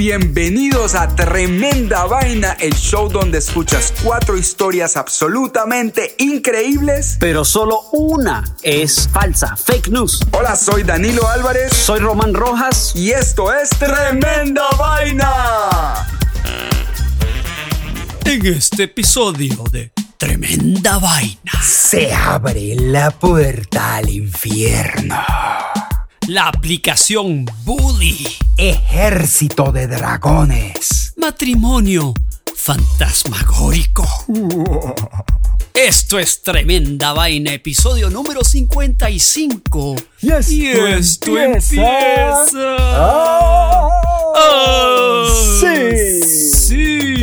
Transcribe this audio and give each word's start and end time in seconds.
bienvenidos 0.00 0.94
a 0.94 1.14
Tremenda 1.14 2.06
Vaina, 2.06 2.52
el 2.58 2.72
show 2.72 3.10
donde 3.10 3.36
escuchas 3.36 3.92
cuatro 4.02 4.38
historias 4.38 4.96
absolutamente 4.96 6.14
increíbles. 6.16 7.18
Pero 7.20 7.44
solo 7.44 7.82
una 7.92 8.42
es 8.62 9.10
falsa, 9.12 9.56
fake 9.56 9.88
news. 9.88 10.26
Hola, 10.32 10.56
soy 10.56 10.84
Danilo 10.84 11.28
Álvarez. 11.28 11.74
Soy 11.74 12.00
Román 12.00 12.32
Rojas. 12.32 12.92
Y 12.94 13.10
esto 13.10 13.52
es 13.52 13.68
Tremenda 13.68 14.64
Vaina. 14.78 16.08
En 18.24 18.46
este 18.46 18.84
episodio 18.84 19.64
de 19.70 19.92
Tremenda 20.16 20.96
Vaina 20.96 21.62
se 21.62 22.10
abre 22.14 22.74
la 22.74 23.10
puerta 23.10 23.96
al 23.96 24.08
infierno. 24.08 25.22
La 26.30 26.46
aplicación 26.46 27.44
Bully. 27.64 28.24
Ejército 28.56 29.72
de 29.72 29.88
dragones. 29.88 31.12
Matrimonio 31.16 32.14
fantasmagórico. 32.54 34.06
Esto 35.74 36.20
es 36.20 36.40
Tremenda 36.44 37.12
Vaina, 37.14 37.52
episodio 37.52 38.10
número 38.10 38.44
55. 38.44 39.96
Y 40.22 40.30
esto, 40.30 40.52
y 40.52 40.66
esto 40.68 41.36
empieza. 41.36 41.74
empieza. 41.74 42.76
Ah, 42.78 43.90
Ah, 44.36 45.26
sí. 45.60 46.22
sí. 46.54 47.14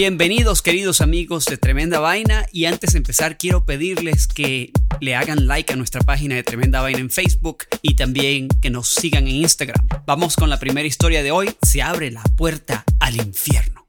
Bienvenidos 0.00 0.62
queridos 0.62 1.00
amigos 1.00 1.44
de 1.46 1.56
Tremenda 1.56 1.98
Vaina 1.98 2.46
y 2.52 2.66
antes 2.66 2.92
de 2.92 2.98
empezar 2.98 3.36
quiero 3.36 3.64
pedirles 3.64 4.28
que 4.28 4.70
le 5.00 5.16
hagan 5.16 5.48
like 5.48 5.72
a 5.72 5.76
nuestra 5.76 6.02
página 6.02 6.36
de 6.36 6.44
Tremenda 6.44 6.80
Vaina 6.80 7.00
en 7.00 7.10
Facebook 7.10 7.64
y 7.82 7.96
también 7.96 8.46
que 8.46 8.70
nos 8.70 8.94
sigan 8.94 9.26
en 9.26 9.34
Instagram. 9.34 9.88
Vamos 10.06 10.36
con 10.36 10.50
la 10.50 10.60
primera 10.60 10.86
historia 10.86 11.24
de 11.24 11.32
hoy. 11.32 11.50
Se 11.62 11.82
abre 11.82 12.12
la 12.12 12.22
puerta 12.36 12.84
al 13.00 13.16
infierno. 13.16 13.88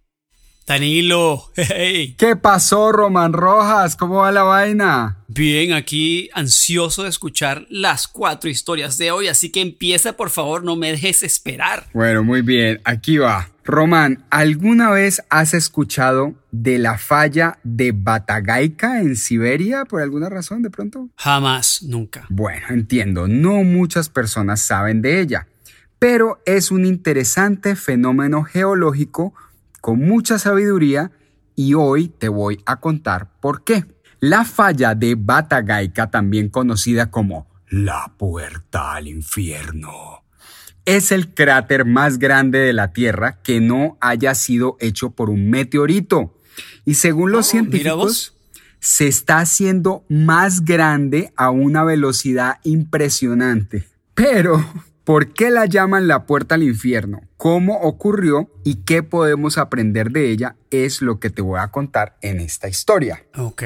Danilo, 0.65 1.51
hey. 1.55 2.15
¿Qué 2.17 2.35
pasó, 2.35 2.91
Román 2.91 3.33
Rojas? 3.33 3.95
¿Cómo 3.95 4.15
va 4.15 4.31
la 4.31 4.41
vaina? 4.41 5.23
Bien, 5.27 5.73
aquí 5.73 6.31
ansioso 6.33 7.03
de 7.03 7.09
escuchar 7.09 7.67
las 7.69 8.07
cuatro 8.07 8.49
historias 8.49 8.97
de 8.97 9.11
hoy, 9.11 9.27
así 9.27 9.51
que 9.51 9.61
empieza 9.61 10.13
por 10.13 10.31
favor, 10.31 10.63
no 10.63 10.75
me 10.75 10.89
dejes 10.91 11.21
esperar. 11.21 11.85
Bueno, 11.93 12.23
muy 12.23 12.41
bien, 12.41 12.81
aquí 12.83 13.17
va. 13.17 13.51
Román, 13.69 14.25
¿alguna 14.31 14.89
vez 14.89 15.21
has 15.29 15.53
escuchado 15.53 16.33
de 16.51 16.79
la 16.79 16.97
falla 16.97 17.59
de 17.63 17.91
Batagaica 17.91 18.99
en 18.99 19.15
Siberia 19.15 19.85
por 19.85 20.01
alguna 20.01 20.27
razón 20.27 20.63
de 20.63 20.71
pronto? 20.71 21.09
Jamás, 21.15 21.83
nunca. 21.83 22.25
Bueno, 22.29 22.65
entiendo, 22.71 23.27
no 23.27 23.63
muchas 23.63 24.09
personas 24.09 24.63
saben 24.63 25.03
de 25.03 25.21
ella, 25.21 25.47
pero 25.99 26.41
es 26.47 26.71
un 26.71 26.83
interesante 26.83 27.75
fenómeno 27.75 28.43
geológico 28.43 29.35
con 29.81 29.99
mucha 29.99 30.39
sabiduría 30.39 31.11
y 31.55 31.75
hoy 31.75 32.07
te 32.07 32.27
voy 32.27 32.63
a 32.65 32.77
contar 32.77 33.29
por 33.39 33.63
qué. 33.63 33.85
La 34.19 34.45
falla 34.45 34.95
de 34.95 35.13
Batagaica, 35.13 36.09
también 36.09 36.49
conocida 36.49 37.11
como 37.11 37.47
la 37.67 38.15
puerta 38.17 38.93
al 38.95 39.07
infierno, 39.07 40.23
es 40.95 41.11
el 41.11 41.33
cráter 41.33 41.85
más 41.85 42.17
grande 42.19 42.59
de 42.59 42.73
la 42.73 42.93
Tierra 42.93 43.39
que 43.43 43.59
no 43.59 43.97
haya 44.01 44.33
sido 44.33 44.77
hecho 44.79 45.11
por 45.11 45.29
un 45.29 45.49
meteorito. 45.49 46.35
Y 46.85 46.95
según 46.95 47.31
los 47.31 47.47
Oh, 47.47 47.51
científicos, 47.51 48.33
se 48.79 49.07
está 49.07 49.39
haciendo 49.39 50.03
más 50.09 50.65
grande 50.65 51.31
a 51.35 51.51
una 51.51 51.83
velocidad 51.83 52.57
impresionante. 52.63 53.87
Pero, 54.15 54.65
¿por 55.03 55.33
qué 55.33 55.51
la 55.51 55.65
llaman 55.67 56.07
la 56.07 56.25
puerta 56.25 56.55
al 56.55 56.63
infierno? 56.63 57.21
¿Cómo 57.37 57.81
ocurrió 57.81 58.49
y 58.63 58.83
qué 58.83 59.03
podemos 59.03 59.57
aprender 59.57 60.11
de 60.11 60.31
ella? 60.31 60.55
Es 60.71 61.01
lo 61.01 61.19
que 61.19 61.29
te 61.29 61.41
voy 61.41 61.59
a 61.59 61.67
contar 61.69 62.17
en 62.21 62.39
esta 62.39 62.67
historia. 62.67 63.23
Ok. 63.37 63.63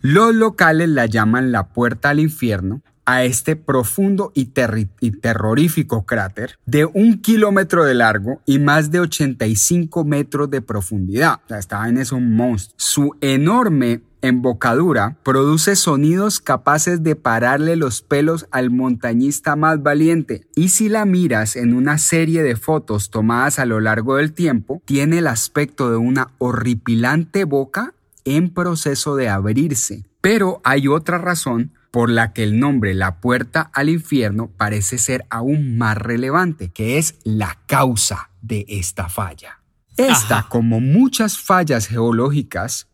Los 0.00 0.34
locales 0.34 0.88
la 0.88 1.06
llaman 1.06 1.52
la 1.52 1.68
puerta 1.68 2.10
al 2.10 2.18
infierno 2.18 2.82
a 3.04 3.24
este 3.24 3.56
profundo 3.56 4.32
y, 4.34 4.46
terrorífico 4.46 6.04
cráter 6.04 6.58
de 6.66 6.84
un 6.84 7.20
kilómetro 7.20 7.84
de 7.84 7.94
largo 7.94 8.40
y 8.46 8.58
más 8.58 8.90
de 8.90 9.00
85 9.00 10.04
metros 10.04 10.50
de 10.50 10.62
profundidad. 10.62 11.40
O 11.44 11.48
sea, 11.48 11.58
esta 11.58 11.82
monstruo. 12.20 12.74
Su 12.76 13.16
enorme 13.20 14.02
embocadura 14.22 15.16
produce 15.24 15.74
sonidos 15.76 16.40
capaces 16.40 17.02
de 17.02 17.16
pararle 17.16 17.76
los 17.76 18.02
pelos 18.02 18.46
al 18.50 18.70
montañista 18.70 19.56
más 19.56 19.82
valiente. 19.82 20.46
Y 20.54 20.68
si 20.68 20.88
la 20.88 21.04
miras 21.04 21.56
en 21.56 21.74
una 21.74 21.98
serie 21.98 22.42
de 22.42 22.56
fotos 22.56 23.10
tomadas 23.10 23.58
a 23.58 23.66
lo 23.66 23.80
largo 23.80 24.16
del 24.16 24.32
tiempo, 24.32 24.80
tiene 24.84 25.18
el 25.18 25.26
aspecto 25.26 25.90
de 25.90 25.96
una 25.96 26.28
horripilante 26.38 27.44
boca 27.44 27.94
en 28.24 28.50
proceso 28.50 29.16
de 29.16 29.28
abrirse. 29.28 30.04
Pero 30.20 30.60
hay 30.62 30.86
otra 30.86 31.18
razón 31.18 31.72
por 31.92 32.10
la 32.10 32.32
que 32.32 32.42
el 32.42 32.58
nombre 32.58 32.94
La 32.94 33.20
Puerta 33.20 33.70
al 33.74 33.90
Infierno 33.90 34.50
parece 34.56 34.98
ser 34.98 35.26
aún 35.30 35.76
más 35.76 35.96
relevante, 35.96 36.70
que 36.72 36.98
es 36.98 37.16
la 37.22 37.58
causa 37.66 38.30
de 38.40 38.64
esta 38.66 39.08
falla. 39.08 39.60
Esta, 39.98 40.38
Ajá. 40.38 40.48
como 40.48 40.80
muchas 40.80 41.38
fallas 41.38 41.86
geológicas, 41.86 42.88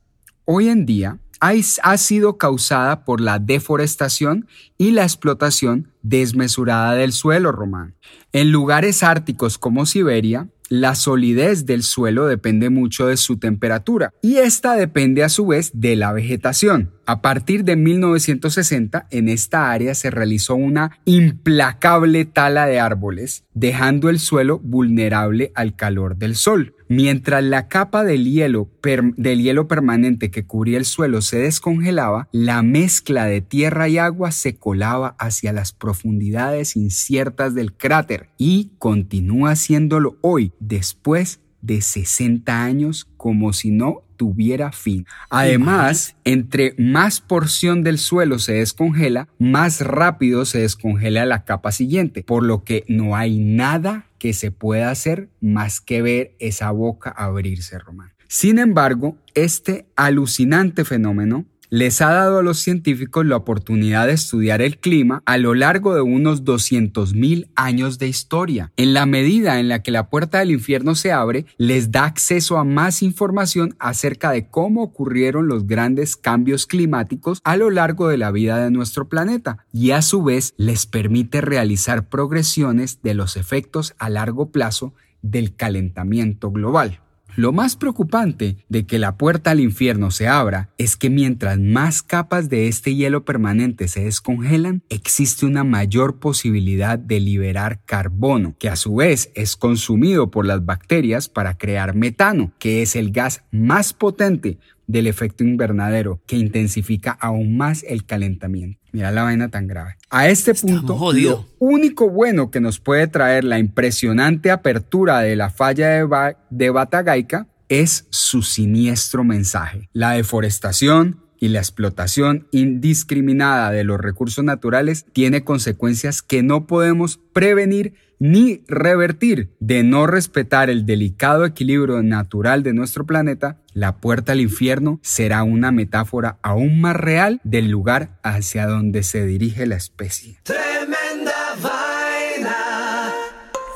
hoy 0.44 0.69
en 0.69 0.84
día 0.84 1.19
ha, 1.41 1.53
ha 1.84 1.97
sido 1.97 2.38
causada 2.38 3.04
por 3.04 3.20
la 3.20 3.38
deforestación 3.38 4.48
y 4.76 4.91
la 4.91 5.04
explotación 5.04 5.92
desmesurada 6.03 6.94
del 6.94 7.12
suelo 7.12 7.53
román. 7.53 7.94
En 8.32 8.50
lugares 8.50 9.04
árticos 9.04 9.59
como 9.59 9.86
Siberia, 9.86 10.48
la 10.69 10.95
solidez 10.95 11.67
del 11.67 11.83
suelo 11.83 12.27
depende 12.27 12.71
mucho 12.71 13.06
de 13.06 13.17
su 13.17 13.39
temperatura 13.39 14.12
y 14.23 14.37
esta 14.37 14.75
depende 14.75 15.25
a 15.25 15.29
su 15.29 15.47
vez 15.47 15.71
de 15.75 15.97
la 15.97 16.12
vegetación. 16.12 16.93
A 17.06 17.23
partir 17.23 17.65
de 17.65 17.77
1960 17.77 19.07
en 19.11 19.28
esta 19.28 19.71
área 19.71 19.95
se 19.95 20.11
realizó 20.11 20.55
una 20.57 20.99
implacable 21.07 22.27
tala 22.27 22.67
de 22.67 22.81
árboles, 22.81 23.45
dejando 23.55 24.11
el 24.11 24.19
suelo 24.19 24.59
vulnerable 24.59 25.53
al 25.55 25.75
calor 25.75 26.17
del 26.17 26.37
sol. 26.37 26.75
Mientras 26.88 27.44
la 27.44 27.69
capa 27.69 28.03
del 28.03 28.25
hielo, 28.25 28.71
del 29.16 29.43
hielo 29.43 29.69
permanente 29.69 30.31
que 30.31 30.47
cubría 30.47 30.78
el 30.78 30.87
suelo 30.87 31.21
se 31.21 31.38
descongelaba, 31.38 32.28
la 32.32 32.62
mezcla 32.62 33.26
de 33.26 33.43
tierra 33.43 33.88
y 33.88 33.99
agua 33.99 34.32
se 34.32 34.56
colaba 34.56 35.15
hacia 35.19 35.53
las 35.53 35.72
profundidades 35.72 36.77
inciertas 36.77 37.54
del 37.54 37.75
cráter 37.75 38.31
y 38.38 38.71
continúa 38.78 39.50
haciéndolo 39.50 40.16
hoy, 40.22 40.53
después 40.60 41.41
de 41.60 41.82
60 41.82 42.65
años, 42.65 43.06
como 43.16 43.53
si 43.53 43.71
no 43.71 44.03
tuviera 44.19 44.73
fin. 44.73 45.06
Además, 45.31 46.17
entre 46.25 46.75
más 46.77 47.21
porción 47.21 47.83
del 47.83 47.97
suelo 47.97 48.39
se 48.39 48.55
descongela, 48.55 49.29
más 49.39 49.81
rápido 49.81 50.45
se 50.45 50.59
descongela 50.59 51.25
la 51.25 51.45
capa 51.45 51.73
siguiente, 51.73 52.23
por 52.23 52.43
lo 52.45 52.65
que 52.65 52.84
no 52.89 53.17
hay 53.17 53.39
nada 53.39 54.05
que 54.19 54.34
se 54.34 54.51
pueda 54.51 54.91
hacer 54.91 55.31
más 55.41 55.81
que 55.81 56.03
ver 56.03 56.34
esa 56.39 56.71
boca 56.73 57.09
abrirse, 57.11 57.78
Román. 57.78 58.12
Sin 58.27 58.59
embargo, 58.59 59.17
este 59.34 59.87
alucinante 59.97 60.84
fenómeno 60.84 61.47
les 61.71 62.01
ha 62.01 62.11
dado 62.11 62.39
a 62.39 62.43
los 62.43 62.59
científicos 62.59 63.27
la 63.27 63.37
oportunidad 63.37 64.06
de 64.06 64.12
estudiar 64.15 64.62
el 64.62 64.79
clima 64.79 65.23
a 65.27 65.39
lo 65.39 65.55
largo 65.55 65.95
de 65.95 66.01
unos 66.01 66.45
200.000 66.45 67.49
años 67.55 67.99
de 67.99 68.09
historia. 68.09 68.73
En 68.77 68.95
la 68.95 69.06
medida 69.06 69.61
en 69.61 69.69
la 69.69 69.83
que 69.83 69.91
la 69.91 70.09
puerta 70.09 70.39
del 70.39 70.51
infierno 70.51 70.95
se 70.95 71.13
abre, 71.13 71.47
les 71.57 71.91
da 71.91 72.04
acceso 72.04 72.59
a 72.59 72.65
más 72.65 73.03
información 73.03 73.75
acerca 73.78 74.31
de 74.31 74.48
cómo 74.48 74.83
ocurrieron 74.83 75.48
los 75.48 75.66
grandes 75.66 76.16
cambios 76.16 76.66
climáticos 76.66 77.41
a 77.45 77.57
lo 77.57 77.71
largo 77.71 78.09
de 78.09 78.19
la 78.19 78.31
vida 78.31 78.59
de 78.59 78.71
nuestro 78.71 79.09
planeta 79.09 79.65
y 79.72 79.91
a 79.91 80.03
su 80.03 80.22
vez 80.22 80.54
les 80.57 80.87
permite 80.87 81.41
realizar 81.41 82.09
progresiones 82.09 83.03
de 83.03 83.15
los 83.15 83.37
efectos 83.37 83.95
a 83.98 84.09
largo 84.09 84.51
plazo 84.51 84.95
del 85.22 85.54
calentamiento 85.54 86.51
global. 86.51 87.01
Lo 87.39 87.53
más 87.53 87.77
preocupante 87.77 88.57
de 88.69 88.85
que 88.85 88.99
la 88.99 89.17
puerta 89.17 89.53
al 89.53 89.61
infierno 89.61 90.11
se 90.11 90.27
abra 90.27 90.71
es 90.77 90.97
que 90.97 91.09
mientras 91.09 91.57
más 91.57 92.03
capas 92.03 92.49
de 92.49 92.67
este 92.67 92.97
hielo 92.97 93.25
permanente 93.25 93.87
se 93.87 94.03
descongelan, 94.03 94.83
existe 94.89 95.47
una 95.47 95.63
mayor 95.63 96.19
posibilidad 96.19 96.99
de 96.99 97.21
liberar 97.21 97.79
carbono, 97.85 98.57
que 98.59 98.69
a 98.69 98.75
su 98.75 98.97
vez 98.97 99.31
es 99.37 99.55
consumido 99.55 100.33
por 100.33 100.47
las 100.47 100.67
bacterias 100.67 101.29
para 101.29 101.57
crear 101.57 101.95
metano, 101.95 102.51
que 102.59 102.83
es 102.83 102.97
el 102.97 103.13
gas 103.13 103.45
más 103.53 103.93
potente 103.93 104.59
del 104.89 105.07
efecto 105.07 105.45
invernadero, 105.45 106.21
que 106.27 106.37
intensifica 106.37 107.13
aún 107.13 107.57
más 107.57 107.85
el 107.87 108.05
calentamiento. 108.05 108.81
Mira 108.91 109.13
la 109.13 109.23
vaina 109.23 109.49
tan 109.51 109.67
grave. 109.69 109.95
A 110.11 110.29
este 110.29 110.51
Estamos 110.51 110.79
punto, 110.81 110.97
jodidos. 110.97 111.45
lo 111.45 111.47
único 111.61 112.11
bueno 112.11 112.51
que 112.51 112.61
nos 112.61 112.81
puede 112.81 113.07
traer 113.07 113.45
la 113.45 113.59
impresionante 113.61 114.51
apertura 114.51 115.21
de 115.21 115.37
la 115.37 115.51
falla 115.51 115.89
de, 115.91 116.03
Ba- 116.05 116.37
de 116.51 116.71
Batagaica 116.71 117.47
es 117.69 118.07
su 118.11 118.43
siniestro 118.43 119.25
mensaje. 119.25 119.91
La 119.93 120.13
deforestación 120.13 121.21
y 121.39 121.49
la 121.49 121.59
explotación 121.61 122.49
indiscriminada 122.51 123.71
de 123.71 123.85
los 123.85 124.01
recursos 124.01 124.43
naturales 124.43 125.05
tiene 125.13 125.45
consecuencias 125.45 126.23
que 126.23 126.43
no 126.43 126.67
podemos 126.67 127.21
prevenir 127.33 127.95
ni 128.18 128.62
revertir. 128.68 129.50
De 129.60 129.82
no 129.82 130.06
respetar 130.06 130.70
el 130.70 130.86
delicado 130.86 131.44
equilibrio 131.44 132.03
natural 132.03 132.62
de 132.62 132.72
nuestro 132.72 133.06
planeta, 133.06 133.59
la 133.72 133.97
puerta 133.97 134.32
al 134.32 134.41
infierno 134.41 135.00
será 135.03 135.42
una 135.42 135.70
metáfora 135.70 136.38
aún 136.42 136.80
más 136.80 136.97
real 136.97 137.41
del 137.44 137.70
lugar 137.70 138.18
hacia 138.22 138.66
donde 138.66 139.03
se 139.03 139.24
dirige 139.24 139.66
la 139.66 139.76
especie. 139.76 140.38
Tremenda 140.42 141.54
vaina. 141.62 142.56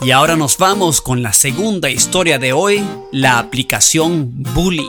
Y 0.01 0.11
ahora 0.11 0.37
nos 0.37 0.59
vamos 0.59 1.01
con 1.01 1.23
la 1.23 1.33
segunda 1.33 1.91
historia 1.91 2.39
de 2.39 2.53
hoy, 2.53 2.83
la 3.13 3.39
aplicación 3.39 4.43
Bully. 4.55 4.89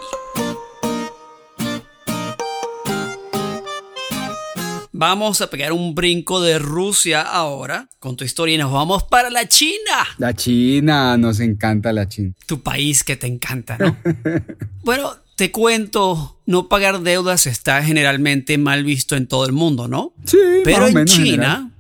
Vamos 4.96 5.42
a 5.42 5.50
pegar 5.50 5.74
un 5.74 5.96
brinco 5.96 6.40
de 6.40 6.60
Rusia 6.60 7.22
ahora 7.24 7.90
con 7.98 8.16
tu 8.16 8.24
historia 8.24 8.54
y 8.54 8.58
nos 8.60 8.72
vamos 8.72 9.02
para 9.02 9.32
la 9.32 9.48
China. 9.48 10.06
La 10.20 10.36
China, 10.36 11.18
nos 11.18 11.40
encanta 11.40 11.92
la 11.92 12.08
China. 12.08 12.34
Tu 12.46 12.62
país 12.62 13.04
que 13.04 13.16
te 13.16 13.26
encanta, 13.26 13.76
¿no? 13.80 13.98
bueno, 14.84 15.16
te 15.36 15.52
cuento, 15.52 16.40
no 16.46 16.70
pagar 16.70 17.02
deudas 17.02 17.48
está 17.48 17.82
generalmente 17.82 18.60
mal 18.60 18.84
visto 18.84 19.16
en 19.16 19.26
todo 19.26 19.48
el 19.48 19.52
mundo, 19.52 19.88
¿no? 19.88 20.14
Sí, 20.26 20.38
pero 20.64 20.86
en 20.86 21.06
China 21.06 21.72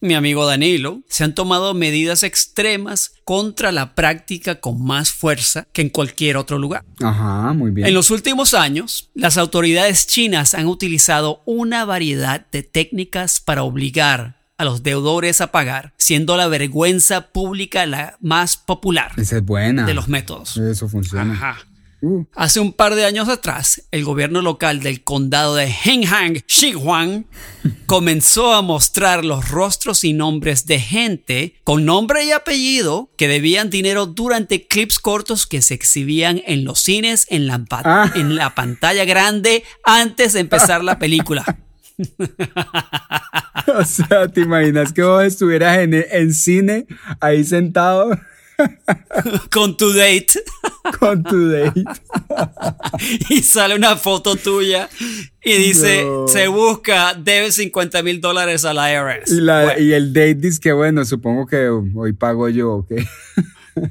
mi 0.00 0.14
amigo 0.14 0.46
Danilo, 0.46 1.02
se 1.08 1.24
han 1.24 1.34
tomado 1.34 1.74
medidas 1.74 2.22
extremas 2.22 3.12
contra 3.24 3.72
la 3.72 3.94
práctica 3.94 4.60
con 4.60 4.82
más 4.82 5.10
fuerza 5.10 5.66
que 5.72 5.82
en 5.82 5.90
cualquier 5.90 6.36
otro 6.36 6.58
lugar. 6.58 6.84
Ajá, 7.02 7.52
muy 7.52 7.70
bien. 7.70 7.88
En 7.88 7.94
los 7.94 8.10
últimos 8.10 8.54
años, 8.54 9.10
las 9.14 9.36
autoridades 9.36 10.06
chinas 10.06 10.54
han 10.54 10.66
utilizado 10.66 11.42
una 11.46 11.84
variedad 11.84 12.46
de 12.50 12.62
técnicas 12.62 13.40
para 13.40 13.62
obligar 13.62 14.38
a 14.58 14.64
los 14.64 14.82
deudores 14.82 15.40
a 15.40 15.52
pagar, 15.52 15.94
siendo 15.98 16.36
la 16.36 16.48
vergüenza 16.48 17.28
pública 17.30 17.86
la 17.86 18.16
más 18.20 18.56
popular. 18.56 19.12
Esa 19.16 19.36
es 19.36 19.44
buena. 19.44 19.86
De 19.86 19.94
los 19.94 20.08
métodos. 20.08 20.56
Eso 20.56 20.88
funciona. 20.88 21.32
Ajá. 21.32 21.67
Uh. 22.00 22.24
Hace 22.34 22.60
un 22.60 22.72
par 22.72 22.94
de 22.94 23.04
años 23.04 23.28
atrás, 23.28 23.82
el 23.90 24.04
gobierno 24.04 24.40
local 24.40 24.80
del 24.80 25.02
condado 25.02 25.56
de 25.56 25.66
Henghang, 25.66 26.42
Xinhuang, 26.46 27.26
comenzó 27.86 28.54
a 28.54 28.62
mostrar 28.62 29.24
los 29.24 29.50
rostros 29.50 30.04
y 30.04 30.12
nombres 30.12 30.66
de 30.66 30.78
gente 30.78 31.54
con 31.64 31.84
nombre 31.84 32.24
y 32.24 32.30
apellido 32.30 33.10
que 33.16 33.26
debían 33.26 33.70
dinero 33.70 34.06
durante 34.06 34.66
clips 34.66 35.00
cortos 35.00 35.46
que 35.46 35.60
se 35.60 35.74
exhibían 35.74 36.40
en 36.46 36.64
los 36.64 36.80
cines 36.80 37.26
en 37.30 37.48
la, 37.48 37.64
ah. 37.70 38.12
en 38.14 38.36
la 38.36 38.54
pantalla 38.54 39.04
grande 39.04 39.64
antes 39.84 40.34
de 40.34 40.40
empezar 40.40 40.84
la 40.84 40.98
película. 40.98 41.44
o 43.66 43.84
sea, 43.84 44.28
¿te 44.28 44.42
imaginas 44.42 44.92
que 44.92 45.02
vos 45.02 45.24
estuvieras 45.24 45.78
en, 45.78 45.94
en 45.94 46.32
cine 46.32 46.86
ahí 47.20 47.42
sentado? 47.42 48.16
Con 49.50 49.76
tu 49.76 49.92
date. 49.92 50.42
Con 50.98 51.22
tu 51.22 51.48
date. 51.48 51.84
y 53.30 53.42
sale 53.42 53.74
una 53.74 53.96
foto 53.96 54.36
tuya 54.36 54.88
y 55.42 55.56
dice, 55.56 56.06
se 56.26 56.48
busca, 56.48 57.14
debe 57.14 57.50
50 57.50 58.02
mil 58.02 58.20
dólares 58.20 58.64
a 58.64 58.74
la 58.74 58.92
IRS. 58.92 59.32
Y, 59.78 59.92
el 59.92 60.12
date 60.12 60.34
dice 60.34 60.60
que 60.60 60.72
bueno, 60.72 61.04
supongo 61.04 61.46
que 61.46 61.68
hoy 61.68 62.12
pago 62.12 62.48
yo, 62.48 62.76
¿ok? 62.76 62.92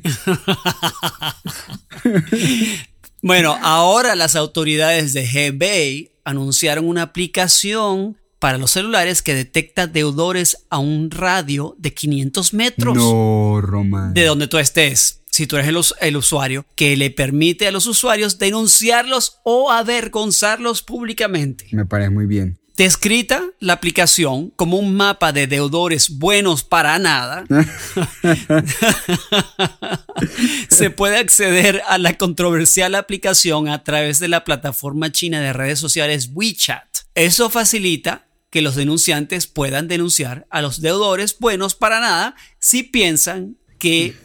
bueno, 3.22 3.58
ahora 3.62 4.16
las 4.16 4.36
autoridades 4.36 5.14
de 5.14 5.26
Hebei 5.26 6.12
anunciaron 6.24 6.88
una 6.88 7.04
aplicación 7.04 8.18
para 8.40 8.58
los 8.58 8.72
celulares 8.72 9.22
que 9.22 9.34
detecta 9.34 9.88
deudores 9.88 10.66
a 10.70 10.80
un 10.80 11.12
radio 11.12 11.76
de 11.78 11.94
500 11.94 12.54
metros. 12.54 12.96
No, 12.96 13.60
Román. 13.62 14.14
De 14.14 14.26
donde 14.26 14.48
tú 14.48 14.58
estés. 14.58 15.22
Si 15.30 15.46
tú 15.46 15.58
eres 15.58 15.70
el, 15.70 16.08
el, 16.08 16.18
usuario, 16.18 16.66
que 16.76 16.98
le 16.98 17.12
permite 17.12 17.68
a 17.68 17.72
los 17.72 17.86
usuarios 17.86 18.40
denunciarlos 18.40 19.40
o 19.44 19.72
avergonzarlos 19.72 20.82
públicamente. 20.82 21.68
Me 21.72 21.86
parece 21.86 22.10
muy 22.10 22.26
bien. 22.26 22.58
Descrita 22.78 23.44
la 23.60 23.74
aplicación 23.74 24.52
como 24.52 24.78
un 24.78 24.96
mapa 24.96 25.32
de 25.32 25.48
deudores 25.48 26.20
buenos 26.20 26.64
para 26.64 27.00
nada, 27.00 27.44
se 30.70 30.92
puede 30.92 31.18
acceder 31.18 31.82
a 31.88 31.98
la 31.98 32.20
controversial 32.20 32.94
aplicación 32.94 33.68
a 33.68 33.84
través 33.84 34.20
de 34.20 34.28
la 34.28 34.44
plataforma 34.44 35.12
china 35.12 35.42
de 35.42 35.54
redes 35.54 35.80
sociales 35.80 36.30
WeChat. 36.32 36.86
Eso 37.16 37.50
facilita 37.50 38.27
que 38.50 38.62
los 38.62 38.76
denunciantes 38.76 39.48
puedan 39.48 39.88
denunciar 39.88 40.48
a 40.50 40.62
los 40.62 40.82
deudores 40.82 41.38
buenos 41.40 41.76
para 41.76 42.00
nada 42.00 42.36
si 42.60 42.84
piensan 42.84 43.58
que 43.80 44.16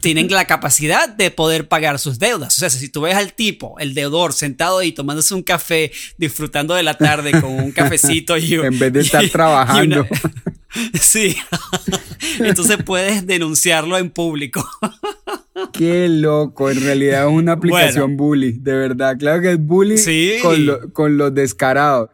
tienen 0.00 0.30
la 0.30 0.46
capacidad 0.46 1.08
de 1.08 1.30
poder 1.30 1.68
pagar 1.68 1.98
sus 1.98 2.18
deudas. 2.18 2.56
O 2.56 2.60
sea, 2.60 2.70
si 2.70 2.88
tú 2.88 3.02
ves 3.02 3.16
al 3.16 3.34
tipo, 3.34 3.78
el 3.78 3.94
deudor, 3.94 4.32
sentado 4.32 4.78
ahí 4.78 4.92
tomándose 4.92 5.34
un 5.34 5.42
café, 5.42 5.92
disfrutando 6.18 6.74
de 6.74 6.82
la 6.82 6.94
tarde 6.94 7.32
con 7.40 7.52
un 7.52 7.72
cafecito 7.72 8.36
y 8.36 8.54
En 8.62 8.78
vez 8.78 8.92
de 8.92 9.00
estar 9.00 9.28
trabajando. 9.28 10.06
sí. 11.00 11.36
Entonces 12.38 12.78
puedes 12.84 13.26
denunciarlo 13.26 13.98
en 13.98 14.10
público. 14.10 14.68
Qué 15.72 16.08
loco, 16.08 16.70
en 16.70 16.80
realidad 16.80 17.26
es 17.26 17.32
una 17.32 17.52
aplicación 17.52 18.16
bully, 18.16 18.52
de 18.52 18.72
verdad. 18.72 19.16
Claro 19.18 19.42
que 19.42 19.52
es 19.52 19.58
bully 19.58 19.96
con, 20.40 20.90
con 20.92 21.16
los 21.18 21.34
descarados. 21.34 22.10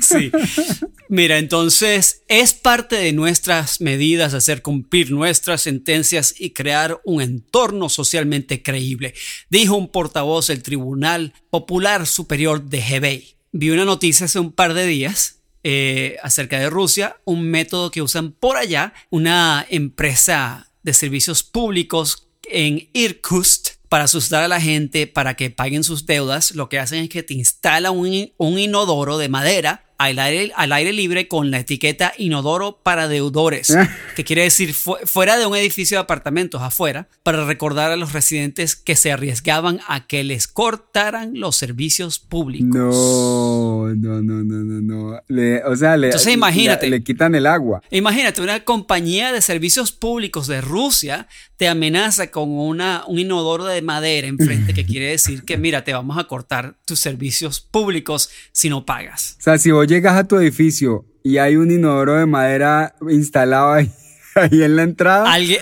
Sí. 0.00 0.32
Mira, 1.08 1.38
entonces 1.38 2.22
es 2.26 2.54
parte 2.54 2.96
de 2.96 3.12
nuestras 3.12 3.80
medidas 3.80 4.34
hacer 4.34 4.62
cumplir 4.62 5.12
nuestras 5.12 5.60
sentencias 5.60 6.34
y 6.38 6.50
crear 6.50 7.00
un 7.04 7.22
entorno 7.22 7.88
socialmente 7.88 8.62
creíble, 8.62 9.14
dijo 9.50 9.76
un 9.76 9.88
portavoz 9.88 10.48
del 10.48 10.62
Tribunal 10.62 11.34
Popular 11.50 12.06
Superior 12.06 12.64
de 12.64 12.78
Hebei. 12.78 13.36
Vi 13.52 13.70
una 13.70 13.84
noticia 13.84 14.26
hace 14.26 14.40
un 14.40 14.52
par 14.52 14.74
de 14.74 14.86
días 14.86 15.42
eh, 15.64 16.16
acerca 16.22 16.58
de 16.58 16.70
Rusia, 16.70 17.20
un 17.24 17.42
método 17.42 17.90
que 17.90 18.02
usan 18.02 18.32
por 18.32 18.56
allá, 18.56 18.94
una 19.10 19.64
empresa 19.68 20.72
de 20.82 20.94
servicios 20.94 21.42
públicos 21.42 22.31
en 22.48 22.88
Irkutsk 22.92 23.76
para 23.88 24.04
asustar 24.04 24.42
a 24.42 24.48
la 24.48 24.60
gente 24.60 25.06
para 25.06 25.34
que 25.34 25.50
paguen 25.50 25.84
sus 25.84 26.06
deudas, 26.06 26.52
lo 26.52 26.68
que 26.68 26.78
hacen 26.78 27.04
es 27.04 27.08
que 27.10 27.22
te 27.22 27.34
instala 27.34 27.90
un, 27.90 28.32
un 28.36 28.58
inodoro 28.58 29.18
de 29.18 29.28
madera 29.28 29.84
al 30.02 30.18
aire, 30.18 30.52
al 30.56 30.72
aire 30.72 30.92
libre 30.92 31.28
con 31.28 31.50
la 31.50 31.60
etiqueta 31.60 32.12
inodoro 32.18 32.80
para 32.82 33.06
deudores, 33.06 33.70
ah. 33.70 33.88
que 34.16 34.24
quiere 34.24 34.42
decir 34.42 34.74
fuera 34.74 35.38
de 35.38 35.46
un 35.46 35.56
edificio 35.56 35.96
de 35.96 36.02
apartamentos, 36.02 36.60
afuera, 36.62 37.08
para 37.22 37.44
recordar 37.44 37.92
a 37.92 37.96
los 37.96 38.12
residentes 38.12 38.74
que 38.74 38.96
se 38.96 39.12
arriesgaban 39.12 39.80
a 39.86 40.06
que 40.06 40.24
les 40.24 40.48
cortaran 40.48 41.38
los 41.38 41.56
servicios 41.56 42.18
públicos. 42.18 42.74
No, 42.74 43.88
no, 43.94 44.22
no, 44.22 44.42
no, 44.42 44.62
no, 44.64 44.80
no. 44.80 45.70
o 45.70 45.76
sea, 45.76 45.96
le, 45.96 46.08
Entonces 46.08 46.34
imagínate. 46.34 46.90
Le, 46.90 47.02
quitan 47.02 47.34
el 47.34 47.46
agua. 47.46 47.80
Imagínate, 47.90 48.40
una 48.40 48.64
compañía 48.64 49.32
de 49.32 49.40
servicios 49.40 49.92
públicos 49.92 50.46
de 50.48 50.60
Rusia 50.60 51.28
te 51.56 51.68
amenaza 51.68 52.32
con 52.32 52.50
una, 52.50 53.04
un 53.06 53.20
inodoro 53.20 53.66
de 53.66 53.82
madera 53.82 54.26
enfrente, 54.26 54.74
que 54.74 54.84
quiere 54.86 55.10
decir 55.10 55.44
que, 55.44 55.56
mira, 55.58 55.84
te 55.84 55.92
vamos 55.92 56.18
a 56.18 56.24
cortar 56.24 56.74
tus 56.84 56.98
servicios 56.98 57.60
públicos 57.60 58.30
si 58.50 58.68
no 58.68 58.84
pagas. 58.84 59.36
O 59.38 59.42
sea, 59.42 59.58
si 59.58 59.70
vos 59.70 59.86
llegas 59.92 60.16
a 60.16 60.24
tu 60.24 60.38
edificio 60.38 61.04
y 61.22 61.36
hay 61.36 61.56
un 61.56 61.70
inodoro 61.70 62.14
de 62.18 62.26
madera 62.26 62.94
instalado 63.08 63.72
ahí, 63.72 63.92
en 64.50 64.76
la 64.76 64.82
entrada, 64.84 65.32
alguien, 65.32 65.60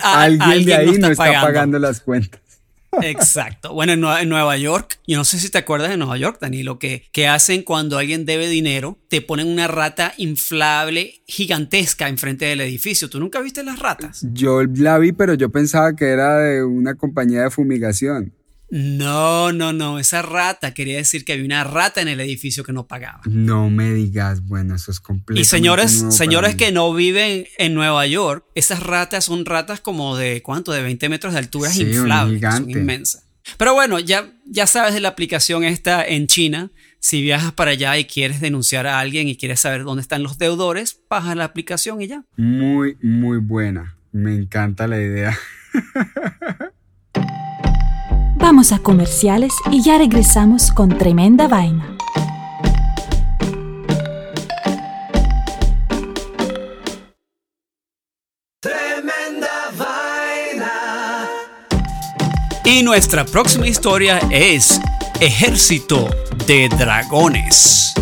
de 0.64 0.74
ahí 0.74 0.98
no 0.98 1.08
está, 1.08 1.40
pagando. 1.40 1.78
las 1.78 2.00
cuentas. 2.00 2.40
Exacto. 3.02 3.72
Bueno, 3.72 3.92
en 3.92 4.28
Nueva, 4.28 4.56
York, 4.56 4.98
yo 5.06 5.16
no 5.16 5.24
sé 5.24 5.38
si 5.38 5.48
te 5.48 5.58
acuerdas 5.58 5.90
de 5.90 5.96
Nueva 5.96 6.16
York, 6.16 6.38
Dani, 6.40 6.62
lo 6.62 6.78
que, 6.78 7.04
que 7.12 7.28
hacen 7.28 7.62
cuando 7.62 7.98
alguien 7.98 8.24
debe 8.24 8.48
dinero, 8.48 8.98
te 9.08 9.20
ponen 9.20 9.46
una 9.46 9.68
rata 9.68 10.12
inflable 10.16 11.22
gigantesca 11.26 12.08
enfrente 12.08 12.46
del 12.46 12.60
edificio. 12.60 13.08
¿Tú 13.08 13.20
nunca 13.20 13.40
viste 13.40 13.62
las 13.62 13.78
ratas? 13.78 14.26
Yo 14.32 14.62
la 14.64 14.98
vi, 14.98 15.12
pero 15.12 15.34
yo 15.34 15.50
pensaba 15.50 15.94
que 15.94 16.06
era 16.06 16.38
de 16.38 16.64
una 16.64 16.94
compañía 16.94 17.42
de 17.42 17.50
fumigación. 17.50 18.32
No, 18.70 19.52
no, 19.52 19.72
no, 19.72 19.98
esa 19.98 20.22
rata 20.22 20.72
quería 20.72 20.96
decir 20.96 21.24
que 21.24 21.32
había 21.32 21.44
una 21.44 21.64
rata 21.64 22.00
en 22.00 22.08
el 22.08 22.20
edificio 22.20 22.62
que 22.62 22.72
no 22.72 22.86
pagaba. 22.86 23.20
No 23.24 23.68
me 23.68 23.92
digas, 23.92 24.46
bueno, 24.46 24.76
eso 24.76 24.92
es 24.92 25.00
completo. 25.00 25.40
Y 25.40 25.44
señores, 25.44 26.04
señores 26.10 26.54
que 26.54 26.70
no 26.70 26.94
viven 26.94 27.46
en 27.58 27.74
Nueva 27.74 28.06
York, 28.06 28.44
esas 28.54 28.80
ratas 28.80 29.24
son 29.24 29.44
ratas 29.44 29.80
como 29.80 30.16
de 30.16 30.40
¿cuánto? 30.42 30.72
De 30.72 30.82
20 30.82 31.08
metros 31.08 31.32
de 31.32 31.40
altura, 31.40 31.70
sí, 31.70 31.82
inflables, 31.82 32.40
son 32.40 32.70
inmensas. 32.70 33.24
Pero 33.56 33.74
bueno, 33.74 33.98
ya, 33.98 34.30
ya 34.46 34.66
sabes 34.66 34.94
de 34.94 35.00
la 35.00 35.08
aplicación 35.08 35.64
esta 35.64 36.04
en 36.04 36.28
China. 36.28 36.70
Si 37.00 37.22
viajas 37.22 37.52
para 37.52 37.70
allá 37.72 37.96
y 37.96 38.04
quieres 38.04 38.40
denunciar 38.40 38.86
a 38.86 39.00
alguien 39.00 39.26
y 39.26 39.36
quieres 39.36 39.60
saber 39.60 39.84
dónde 39.84 40.02
están 40.02 40.22
los 40.22 40.38
deudores, 40.38 41.00
baja 41.08 41.34
la 41.34 41.44
aplicación 41.44 42.02
y 42.02 42.08
ya. 42.08 42.24
Muy, 42.36 42.98
muy 43.02 43.38
buena. 43.38 43.96
Me 44.12 44.34
encanta 44.34 44.86
la 44.86 45.00
idea. 45.00 45.36
Vamos 48.50 48.72
a 48.72 48.80
comerciales 48.80 49.54
y 49.70 49.80
ya 49.80 49.96
regresamos 49.96 50.72
con 50.72 50.98
Tremenda 50.98 51.46
Vaina. 51.46 51.96
Tremenda 58.58 59.70
Vaina. 59.78 61.28
Y 62.64 62.82
nuestra 62.82 63.24
próxima 63.24 63.68
historia 63.68 64.18
es 64.32 64.80
Ejército 65.20 66.10
de 66.48 66.68
Dragones. 66.70 67.94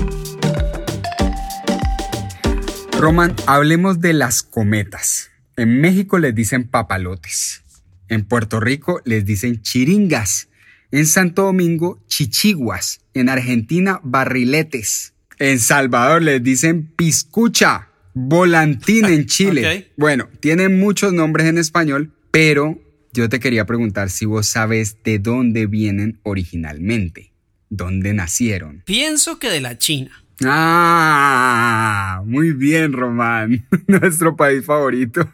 Roman, 2.98 3.36
hablemos 3.44 4.00
de 4.00 4.14
las 4.14 4.42
cometas. 4.42 5.28
En 5.56 5.78
México 5.82 6.16
les 6.18 6.34
dicen 6.34 6.66
papalotes. 6.66 7.67
En 8.08 8.24
Puerto 8.24 8.60
Rico 8.60 9.00
les 9.04 9.24
dicen 9.24 9.62
chiringas. 9.62 10.48
En 10.90 11.06
Santo 11.06 11.42
Domingo, 11.42 12.02
chichiguas. 12.06 13.00
En 13.14 13.28
Argentina, 13.28 14.00
barriletes. 14.02 15.12
En 15.38 15.60
Salvador 15.60 16.22
les 16.22 16.42
dicen 16.42 16.86
piscucha. 16.96 17.88
Volantín 18.14 19.04
en 19.04 19.26
Chile. 19.26 19.92
Bueno, 19.96 20.28
tienen 20.40 20.78
muchos 20.80 21.12
nombres 21.12 21.46
en 21.46 21.58
español, 21.58 22.12
pero 22.30 22.80
yo 23.12 23.28
te 23.28 23.38
quería 23.40 23.66
preguntar 23.66 24.10
si 24.10 24.24
vos 24.26 24.46
sabes 24.46 24.96
de 25.04 25.18
dónde 25.18 25.66
vienen 25.66 26.18
originalmente. 26.22 27.32
¿Dónde 27.70 28.14
nacieron? 28.14 28.82
Pienso 28.86 29.38
que 29.38 29.50
de 29.50 29.60
la 29.60 29.78
China. 29.78 30.24
Ah, 30.44 32.22
muy 32.24 32.52
bien, 32.52 32.92
Román. 32.92 33.66
Nuestro 33.86 34.36
país 34.36 34.64
favorito. 34.64 35.28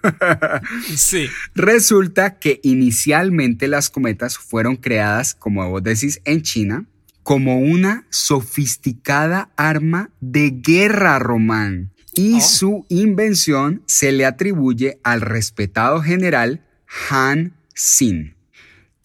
sí. 0.97 1.29
Resulta 1.55 2.39
que 2.39 2.61
inicialmente 2.63 3.69
las 3.69 3.91
cometas 3.91 4.39
fueron 4.39 4.77
creadas, 4.77 5.35
como 5.35 5.69
vos 5.69 5.83
decís, 5.83 6.21
en 6.25 6.43
China, 6.43 6.87
como 7.23 7.59
una 7.59 8.07
sofisticada 8.11 9.51
arma 9.57 10.11
de 10.21 10.51
guerra, 10.51 11.19
Román. 11.19 11.91
Y 12.15 12.37
oh. 12.37 12.41
su 12.41 12.87
invención 12.89 13.83
se 13.87 14.13
le 14.13 14.25
atribuye 14.25 15.01
al 15.03 15.21
respetado 15.21 16.01
general 16.01 16.65
Han 17.11 17.55
Xin. 17.75 18.34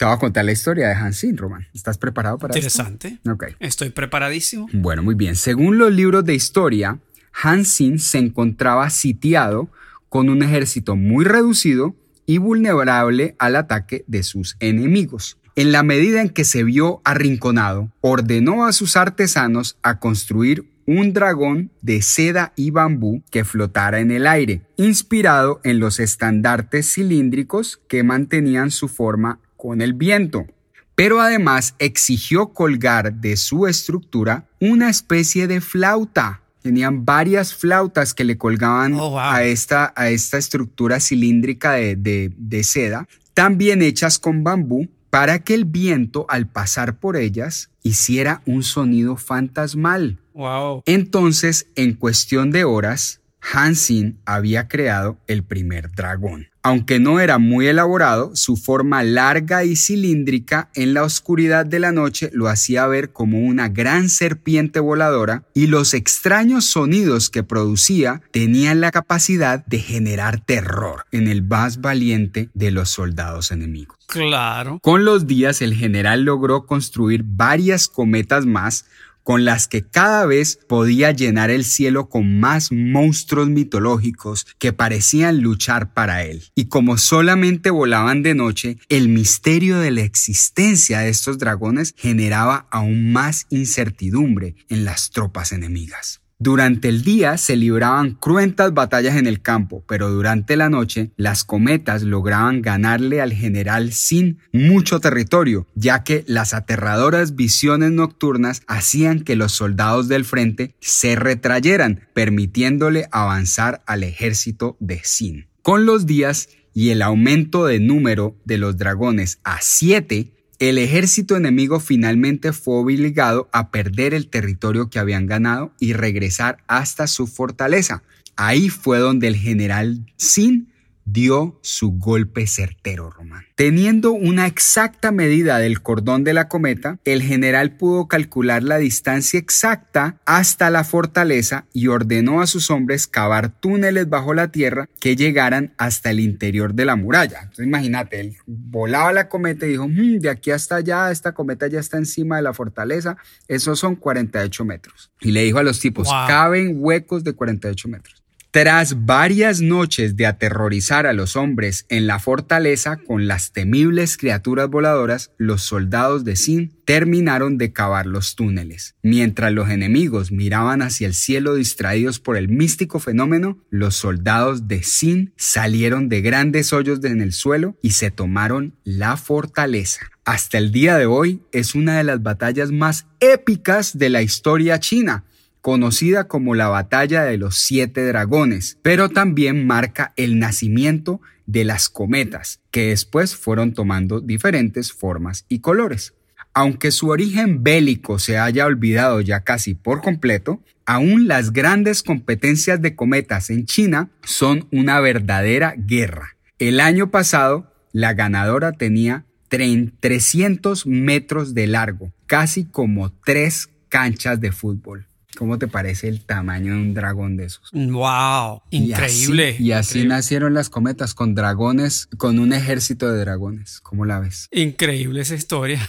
Te 0.00 0.06
voy 0.06 0.14
a 0.14 0.18
contar 0.18 0.46
la 0.46 0.52
historia 0.52 0.88
de 0.88 0.94
Hansin, 0.94 1.36
Roman. 1.36 1.66
¿Estás 1.74 1.98
preparado 1.98 2.38
para 2.38 2.56
Interesante. 2.56 3.08
esto? 3.08 3.18
Interesante. 3.18 3.54
Ok. 3.54 3.60
Estoy 3.60 3.90
preparadísimo. 3.90 4.66
Bueno, 4.72 5.02
muy 5.02 5.14
bien. 5.14 5.36
Según 5.36 5.76
los 5.76 5.92
libros 5.92 6.24
de 6.24 6.34
historia, 6.34 6.98
Hansin 7.34 7.98
se 7.98 8.16
encontraba 8.16 8.88
sitiado 8.88 9.68
con 10.08 10.30
un 10.30 10.42
ejército 10.42 10.96
muy 10.96 11.26
reducido 11.26 11.94
y 12.24 12.38
vulnerable 12.38 13.36
al 13.38 13.56
ataque 13.56 14.06
de 14.06 14.22
sus 14.22 14.56
enemigos. 14.58 15.36
En 15.54 15.70
la 15.70 15.82
medida 15.82 16.22
en 16.22 16.30
que 16.30 16.44
se 16.44 16.64
vio 16.64 17.02
arrinconado, 17.04 17.92
ordenó 18.00 18.64
a 18.64 18.72
sus 18.72 18.96
artesanos 18.96 19.76
a 19.82 19.98
construir 19.98 20.64
un 20.86 21.12
dragón 21.12 21.72
de 21.82 22.00
seda 22.00 22.54
y 22.56 22.70
bambú 22.70 23.22
que 23.30 23.44
flotara 23.44 24.00
en 24.00 24.12
el 24.12 24.26
aire, 24.26 24.62
inspirado 24.78 25.60
en 25.62 25.78
los 25.78 26.00
estandartes 26.00 26.90
cilíndricos 26.90 27.82
que 27.86 28.02
mantenían 28.02 28.70
su 28.70 28.88
forma 28.88 29.40
con 29.60 29.82
el 29.82 29.92
viento. 29.92 30.46
Pero 30.94 31.20
además 31.20 31.74
exigió 31.78 32.48
colgar 32.48 33.14
de 33.14 33.36
su 33.36 33.66
estructura 33.66 34.46
una 34.58 34.88
especie 34.88 35.46
de 35.46 35.60
flauta. 35.60 36.40
Tenían 36.62 37.04
varias 37.04 37.54
flautas 37.54 38.12
que 38.12 38.24
le 38.24 38.36
colgaban 38.36 38.94
oh, 38.94 39.18
a, 39.18 39.44
esta, 39.44 39.92
a, 39.96 40.10
esta, 40.10 40.36
estructura 40.36 41.00
cilíndrica 41.00 41.72
de, 41.72 41.96
de, 41.96 42.32
de 42.36 42.64
seda, 42.64 43.08
también 43.32 43.80
hechas 43.80 44.18
con 44.18 44.44
bambú, 44.44 44.88
para 45.08 45.40
que 45.40 45.54
el 45.54 45.64
viento 45.64 46.26
al 46.28 46.46
pasar 46.46 46.98
por 46.98 47.16
ellas 47.16 47.70
hiciera 47.82 48.42
un 48.46 48.62
sonido 48.62 49.16
fantasmal. 49.16 50.18
Wow. 50.34 50.82
Entonces, 50.86 51.66
en 51.74 51.94
cuestión 51.94 52.50
de 52.50 52.64
horas, 52.64 53.20
Hansin 53.40 54.18
había 54.24 54.68
creado 54.68 55.18
el 55.26 55.42
primer 55.42 55.90
dragón. 55.92 56.49
Aunque 56.62 57.00
no 57.00 57.20
era 57.20 57.38
muy 57.38 57.68
elaborado, 57.68 58.36
su 58.36 58.56
forma 58.56 59.02
larga 59.02 59.64
y 59.64 59.76
cilíndrica 59.76 60.68
en 60.74 60.92
la 60.92 61.04
oscuridad 61.04 61.64
de 61.64 61.78
la 61.78 61.90
noche 61.90 62.30
lo 62.34 62.48
hacía 62.48 62.86
ver 62.86 63.12
como 63.12 63.38
una 63.38 63.68
gran 63.68 64.10
serpiente 64.10 64.78
voladora 64.78 65.44
y 65.54 65.68
los 65.68 65.94
extraños 65.94 66.66
sonidos 66.66 67.30
que 67.30 67.42
producía 67.42 68.20
tenían 68.30 68.80
la 68.80 68.90
capacidad 68.90 69.64
de 69.66 69.78
generar 69.78 70.44
terror 70.44 71.06
en 71.12 71.28
el 71.28 71.42
más 71.42 71.80
valiente 71.80 72.50
de 72.52 72.70
los 72.70 72.90
soldados 72.90 73.52
enemigos. 73.52 73.96
Claro. 74.06 74.80
Con 74.82 75.04
los 75.04 75.26
días 75.26 75.62
el 75.62 75.72
general 75.72 76.24
logró 76.24 76.66
construir 76.66 77.22
varias 77.24 77.88
cometas 77.88 78.44
más 78.44 78.84
con 79.30 79.44
las 79.44 79.68
que 79.68 79.86
cada 79.86 80.26
vez 80.26 80.58
podía 80.68 81.12
llenar 81.12 81.50
el 81.50 81.64
cielo 81.64 82.08
con 82.08 82.40
más 82.40 82.72
monstruos 82.72 83.48
mitológicos 83.48 84.44
que 84.58 84.72
parecían 84.72 85.40
luchar 85.40 85.94
para 85.94 86.24
él. 86.24 86.42
Y 86.56 86.64
como 86.64 86.98
solamente 86.98 87.70
volaban 87.70 88.24
de 88.24 88.34
noche, 88.34 88.78
el 88.88 89.08
misterio 89.08 89.78
de 89.78 89.92
la 89.92 90.00
existencia 90.00 90.98
de 90.98 91.10
estos 91.10 91.38
dragones 91.38 91.94
generaba 91.96 92.66
aún 92.72 93.12
más 93.12 93.46
incertidumbre 93.50 94.56
en 94.68 94.84
las 94.84 95.10
tropas 95.10 95.52
enemigas. 95.52 96.19
Durante 96.42 96.88
el 96.88 97.02
día 97.02 97.36
se 97.36 97.54
libraban 97.54 98.12
cruentas 98.12 98.72
batallas 98.72 99.16
en 99.16 99.26
el 99.26 99.42
campo, 99.42 99.84
pero 99.86 100.08
durante 100.08 100.56
la 100.56 100.70
noche 100.70 101.10
las 101.18 101.44
cometas 101.44 102.02
lograban 102.02 102.62
ganarle 102.62 103.20
al 103.20 103.34
general 103.34 103.92
sin 103.92 104.38
mucho 104.50 105.00
territorio, 105.00 105.66
ya 105.74 106.02
que 106.02 106.24
las 106.26 106.54
aterradoras 106.54 107.36
visiones 107.36 107.90
nocturnas 107.90 108.62
hacían 108.66 109.20
que 109.20 109.36
los 109.36 109.52
soldados 109.52 110.08
del 110.08 110.24
frente 110.24 110.74
se 110.80 111.14
retrayeran, 111.14 112.08
permitiéndole 112.14 113.06
avanzar 113.12 113.82
al 113.84 114.02
ejército 114.02 114.78
de 114.80 115.02
Sin. 115.04 115.46
Con 115.60 115.84
los 115.84 116.06
días 116.06 116.48
y 116.72 116.88
el 116.88 117.02
aumento 117.02 117.66
de 117.66 117.80
número 117.80 118.34
de 118.46 118.56
los 118.56 118.78
dragones 118.78 119.40
a 119.44 119.58
siete, 119.60 120.32
el 120.60 120.76
ejército 120.76 121.36
enemigo 121.36 121.80
finalmente 121.80 122.52
fue 122.52 122.74
obligado 122.74 123.48
a 123.50 123.70
perder 123.70 124.12
el 124.12 124.28
territorio 124.28 124.90
que 124.90 124.98
habían 124.98 125.24
ganado 125.24 125.72
y 125.80 125.94
regresar 125.94 126.58
hasta 126.66 127.06
su 127.06 127.26
fortaleza. 127.26 128.02
Ahí 128.36 128.68
fue 128.68 128.98
donde 128.98 129.26
el 129.26 129.36
general 129.36 130.06
Sin 130.18 130.69
dio 131.12 131.58
su 131.62 131.92
golpe 131.92 132.46
certero, 132.46 133.10
Román. 133.10 133.44
Teniendo 133.54 134.12
una 134.12 134.46
exacta 134.46 135.12
medida 135.12 135.58
del 135.58 135.82
cordón 135.82 136.24
de 136.24 136.34
la 136.34 136.48
cometa, 136.48 136.98
el 137.04 137.22
general 137.22 137.76
pudo 137.76 138.08
calcular 138.08 138.62
la 138.62 138.78
distancia 138.78 139.38
exacta 139.38 140.20
hasta 140.24 140.70
la 140.70 140.84
fortaleza 140.84 141.66
y 141.72 141.88
ordenó 141.88 142.40
a 142.40 142.46
sus 142.46 142.70
hombres 142.70 143.06
cavar 143.06 143.60
túneles 143.60 144.08
bajo 144.08 144.34
la 144.34 144.50
tierra 144.50 144.88
que 144.98 145.16
llegaran 145.16 145.74
hasta 145.78 146.10
el 146.10 146.20
interior 146.20 146.74
de 146.74 146.84
la 146.84 146.96
muralla. 146.96 147.40
Entonces 147.42 147.66
imagínate, 147.66 148.20
él 148.20 148.36
volaba 148.46 149.12
la 149.12 149.28
cometa 149.28 149.66
y 149.66 149.70
dijo, 149.70 149.88
hmm, 149.88 150.18
de 150.18 150.30
aquí 150.30 150.50
hasta 150.50 150.76
allá, 150.76 151.10
esta 151.10 151.32
cometa 151.32 151.66
ya 151.66 151.80
está 151.80 151.98
encima 151.98 152.36
de 152.36 152.42
la 152.42 152.54
fortaleza, 152.54 153.16
esos 153.48 153.78
son 153.78 153.96
48 153.96 154.64
metros. 154.64 155.10
Y 155.20 155.32
le 155.32 155.44
dijo 155.44 155.58
a 155.58 155.62
los 155.62 155.80
tipos, 155.80 156.08
caben 156.08 156.76
huecos 156.78 157.24
de 157.24 157.32
48 157.32 157.88
metros. 157.88 158.19
Tras 158.52 159.06
varias 159.06 159.60
noches 159.60 160.16
de 160.16 160.26
aterrorizar 160.26 161.06
a 161.06 161.12
los 161.12 161.36
hombres 161.36 161.86
en 161.88 162.08
la 162.08 162.18
fortaleza 162.18 162.96
con 162.96 163.28
las 163.28 163.52
temibles 163.52 164.16
criaturas 164.16 164.68
voladoras, 164.68 165.30
los 165.38 165.62
soldados 165.62 166.24
de 166.24 166.34
Sin 166.34 166.72
terminaron 166.84 167.58
de 167.58 167.72
cavar 167.72 168.06
los 168.06 168.34
túneles. 168.34 168.96
Mientras 169.04 169.52
los 169.52 169.70
enemigos 169.70 170.32
miraban 170.32 170.82
hacia 170.82 171.06
el 171.06 171.14
cielo 171.14 171.54
distraídos 171.54 172.18
por 172.18 172.36
el 172.36 172.48
místico 172.48 172.98
fenómeno, 172.98 173.56
los 173.70 173.94
soldados 173.94 174.66
de 174.66 174.82
Sin 174.82 175.32
salieron 175.36 176.08
de 176.08 176.20
grandes 176.20 176.72
hoyos 176.72 177.04
en 177.04 177.22
el 177.22 177.32
suelo 177.32 177.76
y 177.82 177.92
se 177.92 178.10
tomaron 178.10 178.74
la 178.82 179.16
fortaleza. 179.16 180.10
Hasta 180.24 180.58
el 180.58 180.72
día 180.72 180.96
de 180.98 181.06
hoy 181.06 181.40
es 181.52 181.76
una 181.76 181.98
de 181.98 182.04
las 182.04 182.20
batallas 182.20 182.72
más 182.72 183.06
épicas 183.20 183.96
de 183.96 184.10
la 184.10 184.22
historia 184.22 184.80
china 184.80 185.24
conocida 185.60 186.28
como 186.28 186.54
la 186.54 186.68
Batalla 186.68 187.24
de 187.24 187.36
los 187.36 187.56
Siete 187.58 188.04
Dragones, 188.06 188.78
pero 188.82 189.08
también 189.08 189.66
marca 189.66 190.12
el 190.16 190.38
nacimiento 190.38 191.20
de 191.46 191.64
las 191.64 191.88
cometas, 191.88 192.60
que 192.70 192.88
después 192.88 193.34
fueron 193.34 193.74
tomando 193.74 194.20
diferentes 194.20 194.92
formas 194.92 195.44
y 195.48 195.60
colores. 195.60 196.14
Aunque 196.52 196.90
su 196.90 197.08
origen 197.08 197.62
bélico 197.62 198.18
se 198.18 198.38
haya 198.38 198.66
olvidado 198.66 199.20
ya 199.20 199.40
casi 199.40 199.74
por 199.74 200.00
completo, 200.00 200.62
aún 200.84 201.28
las 201.28 201.52
grandes 201.52 202.02
competencias 202.02 202.82
de 202.82 202.96
cometas 202.96 203.50
en 203.50 203.66
China 203.66 204.10
son 204.24 204.66
una 204.72 205.00
verdadera 205.00 205.74
guerra. 205.76 206.36
El 206.58 206.80
año 206.80 207.10
pasado, 207.10 207.72
la 207.92 208.14
ganadora 208.14 208.72
tenía 208.72 209.24
300 209.48 210.86
metros 210.86 211.54
de 211.54 211.66
largo, 211.66 212.12
casi 212.26 212.64
como 212.64 213.12
tres 213.12 213.70
canchas 213.88 214.40
de 214.40 214.52
fútbol. 214.52 215.09
¿Cómo 215.40 215.56
te 215.56 215.68
parece 215.68 216.06
el 216.06 216.20
tamaño 216.20 216.74
de 216.74 216.80
un 216.80 216.92
dragón 216.92 217.38
de 217.38 217.46
esos? 217.46 217.70
¡Wow! 217.72 218.60
Increíble. 218.68 219.56
Y 219.58 219.72
así, 219.72 220.06
nacieron 220.06 220.52
las 220.52 220.68
cometas 220.68 221.14
con 221.14 221.34
dragones, 221.34 222.10
con 222.18 222.38
un 222.38 222.52
ejército 222.52 223.10
de 223.10 223.18
dragones. 223.20 223.80
¿Cómo 223.80 224.04
la 224.04 224.20
ves? 224.20 224.48
Increíble 224.52 225.22
esa 225.22 225.36
historia. 225.36 225.80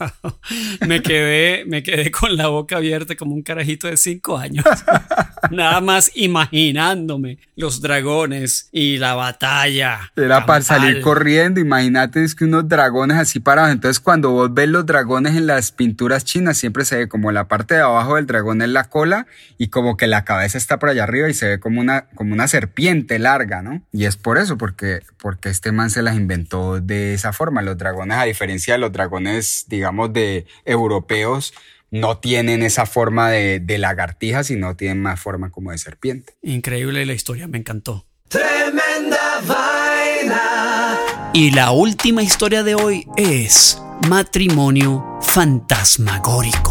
me, 0.86 1.00
quedé, 1.00 1.64
me 1.64 1.82
quedé 1.82 2.10
con 2.10 2.36
la 2.36 2.48
boca 2.48 2.76
abierta 2.76 3.16
como 3.16 3.34
un 3.34 3.40
carajito 3.40 3.88
de 3.88 3.96
cinco 3.96 4.36
años. 4.36 4.66
Nada 5.50 5.80
más 5.80 6.10
imaginándome 6.14 7.38
los 7.56 7.80
dragones 7.80 8.68
y 8.70 8.98
la 8.98 9.14
batalla. 9.14 10.12
Era 10.14 10.44
para 10.44 10.60
salir 10.60 11.00
corriendo. 11.00 11.58
Imagínate 11.58 12.22
es 12.22 12.34
que 12.34 12.44
unos 12.44 12.68
dragones 12.68 13.16
así 13.16 13.40
parados. 13.40 13.72
Entonces, 13.72 13.98
cuando 13.98 14.30
vos 14.30 14.52
ves 14.52 14.68
los 14.68 14.84
dragones 14.84 15.36
en 15.36 15.46
las 15.46 15.72
pinturas 15.72 16.26
chinas, 16.26 16.58
siempre 16.58 16.84
se 16.84 16.98
ve 16.98 17.08
como 17.08 17.32
la 17.32 17.48
parte 17.48 17.76
de 17.76 17.80
abajo 17.80 18.16
del 18.16 18.26
dragón 18.26 18.60
es 18.60 18.68
la 18.68 18.89
cola 18.90 19.26
y 19.56 19.68
como 19.68 19.96
que 19.96 20.06
la 20.06 20.24
cabeza 20.24 20.58
está 20.58 20.78
por 20.78 20.90
allá 20.90 21.04
arriba 21.04 21.30
y 21.30 21.34
se 21.34 21.48
ve 21.48 21.60
como 21.60 21.80
una, 21.80 22.08
como 22.14 22.34
una 22.34 22.48
serpiente 22.48 23.18
larga, 23.18 23.62
¿no? 23.62 23.82
Y 23.92 24.04
es 24.04 24.16
por 24.16 24.36
eso, 24.36 24.58
porque, 24.58 25.00
porque 25.18 25.48
este 25.48 25.72
man 25.72 25.88
se 25.88 26.02
las 26.02 26.16
inventó 26.16 26.80
de 26.80 27.14
esa 27.14 27.32
forma. 27.32 27.62
Los 27.62 27.78
dragones, 27.78 28.18
a 28.18 28.24
diferencia 28.24 28.74
de 28.74 28.78
los 28.78 28.92
dragones, 28.92 29.64
digamos, 29.68 30.12
de 30.12 30.46
europeos, 30.64 31.54
no 31.90 32.18
tienen 32.18 32.62
esa 32.62 32.86
forma 32.86 33.30
de, 33.30 33.60
de 33.60 33.78
lagartija, 33.78 34.44
sino 34.44 34.76
tienen 34.76 35.00
más 35.02 35.20
forma 35.20 35.50
como 35.50 35.70
de 35.70 35.78
serpiente. 35.78 36.34
Increíble 36.42 37.04
la 37.06 37.14
historia, 37.14 37.48
me 37.48 37.58
encantó. 37.58 38.06
Tremenda 38.28 39.40
vaina. 39.46 40.98
Y 41.32 41.52
la 41.52 41.70
última 41.72 42.22
historia 42.22 42.62
de 42.62 42.74
hoy 42.74 43.06
es 43.16 43.80
matrimonio 44.08 45.18
fantasmagórico. 45.20 46.69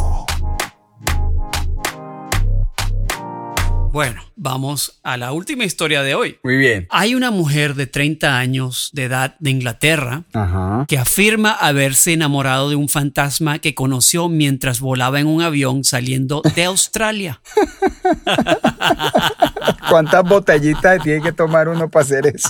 Bueno, 3.92 4.22
vamos 4.36 5.00
a 5.02 5.18
la 5.18 5.32
última 5.32 5.66
historia 5.66 6.04
de 6.04 6.14
hoy. 6.14 6.38
Muy 6.44 6.58
bien. 6.58 6.88
Hay 6.92 7.16
una 7.16 7.32
mujer 7.32 7.74
de 7.74 7.88
30 7.88 8.38
años 8.38 8.92
de 8.94 9.06
edad 9.06 9.36
de 9.40 9.50
Inglaterra 9.50 10.26
que 10.88 11.00
afirma 11.00 11.54
haberse 11.54 12.14
enamorado 12.14 12.70
de 12.70 12.76
un 12.76 12.88
fantasma 12.88 13.58
que 13.58 13.74
conoció 13.74 14.30
mientras 14.30 14.80
volaba 14.80 15.20
en 15.20 15.26
un 15.26 15.42
avión 15.42 15.84
saliendo 15.84 16.44
de 16.56 16.66
Australia. 16.66 17.42
¿Cuántas 19.90 20.24
botellitas 20.24 21.02
tiene 21.04 21.22
que 21.22 21.32
tomar 21.32 21.68
uno 21.68 21.90
para 21.90 22.04
hacer 22.04 22.28
eso? 22.28 22.50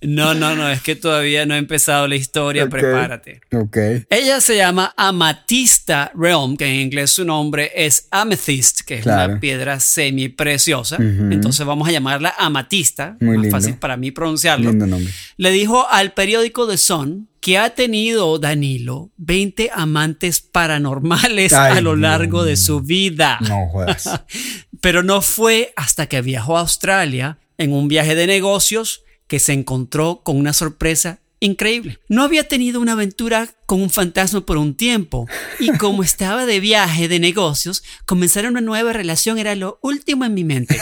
no, 0.00 0.34
no, 0.34 0.54
no, 0.54 0.68
es 0.68 0.82
que 0.82 0.96
todavía 0.96 1.46
no 1.46 1.54
ha 1.54 1.58
empezado 1.58 2.06
la 2.08 2.16
historia, 2.16 2.68
prepárate. 2.68 3.40
Ok. 3.52 3.76
Ella 4.10 4.40
se 4.40 4.56
llama 4.56 4.94
Amatista 4.96 6.12
Realm, 6.14 6.56
que 6.56 6.66
en 6.66 6.80
inglés 6.80 7.10
su 7.10 7.24
nombre 7.24 7.72
es 7.74 8.08
Amethyst, 8.10 8.82
que 8.82 8.96
es 8.96 9.06
una 9.06 9.40
piedra 9.40 9.80
semi 9.80 10.28
preciosa. 10.28 10.96
Entonces 10.96 11.64
vamos 11.66 11.88
a 11.88 11.92
llamarla 11.92 12.34
Amatista. 12.38 13.16
Muy 13.20 13.38
más 13.38 13.50
fácil 13.50 13.76
para 13.76 13.96
mí 13.96 14.10
pronunciarlo. 14.10 14.70
Lindo 14.70 14.86
nombre. 14.86 15.12
Le 15.36 15.50
dijo 15.50 15.86
al 15.88 16.12
periódico 16.12 16.66
The 16.66 16.78
Sun 16.78 17.28
que 17.46 17.58
ha 17.58 17.70
tenido 17.70 18.40
Danilo 18.40 19.12
20 19.18 19.70
amantes 19.72 20.40
paranormales 20.40 21.52
a 21.52 21.80
lo 21.80 21.94
largo 21.94 22.42
de 22.42 22.56
su 22.56 22.80
vida. 22.80 23.38
No 23.40 23.68
jodas. 23.68 24.10
Pero 24.80 25.02
no 25.02 25.22
fue 25.22 25.72
hasta 25.76 26.08
que 26.08 26.22
viajó 26.22 26.56
a 26.56 26.60
Australia 26.60 27.38
en 27.58 27.72
un 27.72 27.88
viaje 27.88 28.14
de 28.14 28.26
negocios 28.26 29.02
que 29.26 29.38
se 29.38 29.52
encontró 29.52 30.20
con 30.22 30.36
una 30.36 30.52
sorpresa 30.52 31.20
increíble. 31.40 31.98
No 32.08 32.22
había 32.22 32.48
tenido 32.48 32.80
una 32.80 32.92
aventura 32.92 33.48
con 33.66 33.82
un 33.82 33.90
fantasma 33.90 34.46
por 34.46 34.58
un 34.58 34.74
tiempo 34.74 35.26
y 35.58 35.76
como 35.76 36.02
estaba 36.02 36.46
de 36.46 36.60
viaje 36.60 37.08
de 37.08 37.18
negocios, 37.18 37.82
comenzar 38.06 38.46
una 38.46 38.60
nueva 38.60 38.92
relación 38.92 39.38
era 39.38 39.54
lo 39.56 39.78
último 39.82 40.24
en 40.24 40.34
mi 40.34 40.44
mente, 40.44 40.78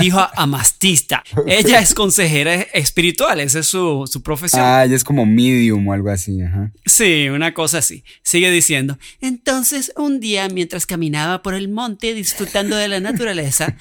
dijo 0.00 0.24
Amastista. 0.36 1.24
Ella 1.46 1.80
es 1.80 1.94
consejera 1.94 2.54
espiritual, 2.54 3.40
esa 3.40 3.58
es 3.58 3.66
su, 3.66 4.08
su 4.10 4.22
profesión. 4.22 4.62
Ah, 4.64 4.84
ella 4.84 4.94
es 4.94 5.04
como 5.04 5.26
medium 5.26 5.86
o 5.88 5.92
algo 5.92 6.10
así. 6.10 6.40
Ajá. 6.40 6.72
Sí, 6.86 7.28
una 7.28 7.52
cosa 7.54 7.78
así. 7.78 8.04
Sigue 8.22 8.50
diciendo, 8.50 8.98
entonces 9.20 9.92
un 9.96 10.20
día 10.20 10.48
mientras 10.48 10.86
caminaba 10.86 11.42
por 11.42 11.54
el 11.54 11.68
monte 11.68 12.14
disfrutando 12.14 12.76
de 12.76 12.88
la 12.88 13.00
naturaleza, 13.00 13.76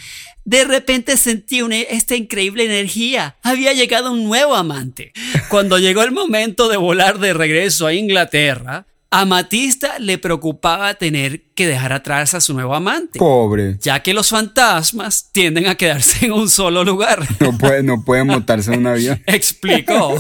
de 0.48 0.64
repente 0.64 1.18
sentí 1.18 1.62
una, 1.62 1.76
esta 1.76 2.16
increíble 2.16 2.64
energía. 2.64 3.36
Había 3.44 3.74
llegado 3.74 4.14
un 4.14 4.24
nuevo 4.24 4.56
amante. 4.56 5.12
Cuando 5.50 5.78
llegó 5.78 6.04
el 6.04 6.14
momento 6.14 6.70
de 6.70 6.78
volar 6.78 7.20
de 7.20 7.34
regreso 7.34 7.86
a 7.86 7.94
Inglaterra, 7.94 8.88
a 9.10 9.26
Matista 9.26 10.00
le 10.00 10.18
preocupaba 10.18 10.94
tener 10.96 11.44
que 11.56 11.66
dejar 11.66 11.94
atrás 11.94 12.34
a 12.34 12.42
su 12.42 12.54
nuevo 12.54 12.76
amante. 12.76 13.18
Pobre. 13.20 13.78
Ya 13.82 14.02
que 14.04 14.14
los 14.14 14.30
fantasmas 14.30 15.30
tienden 15.32 15.68
a 15.68 15.76
quedarse 15.76 16.26
en 16.26 16.34
un 16.34 16.50
solo 16.50 16.84
lugar. 16.84 17.26
No 17.40 17.58
puede, 17.58 17.84
no 17.84 18.04
puede 18.04 18.24
montarse 18.24 18.74
en 18.74 18.80
un 18.80 18.88
avión. 18.88 19.22
Explicó. 19.26 20.16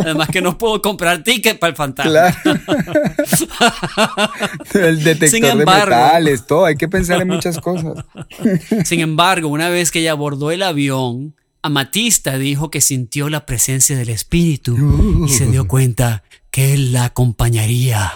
Además 0.00 0.28
que 0.28 0.40
no 0.40 0.58
puedo 0.58 0.82
comprar 0.82 1.22
ticket 1.22 1.58
para 1.58 1.70
el 1.70 1.76
fantasma. 1.76 2.10
Claro. 2.10 2.36
el 4.74 5.04
detector 5.04 5.56
de 5.58 5.64
metales, 5.64 6.46
todo. 6.46 6.64
Hay 6.64 6.76
que 6.76 6.88
pensar 6.88 7.20
en 7.20 7.28
muchas 7.28 7.58
cosas. 7.60 8.04
Sin 8.84 9.00
embargo, 9.00 9.48
una 9.48 9.68
vez 9.68 9.90
que 9.90 10.00
ella 10.00 10.12
abordó 10.12 10.50
el 10.50 10.62
avión, 10.62 11.34
Amatista 11.62 12.38
dijo 12.38 12.70
que 12.70 12.80
sintió 12.80 13.28
la 13.28 13.44
presencia 13.46 13.96
del 13.96 14.08
espíritu 14.08 15.24
y 15.26 15.28
se 15.28 15.46
dio 15.46 15.68
cuenta 15.68 16.22
que 16.50 16.74
él 16.74 16.92
la 16.92 17.04
acompañaría. 17.06 18.14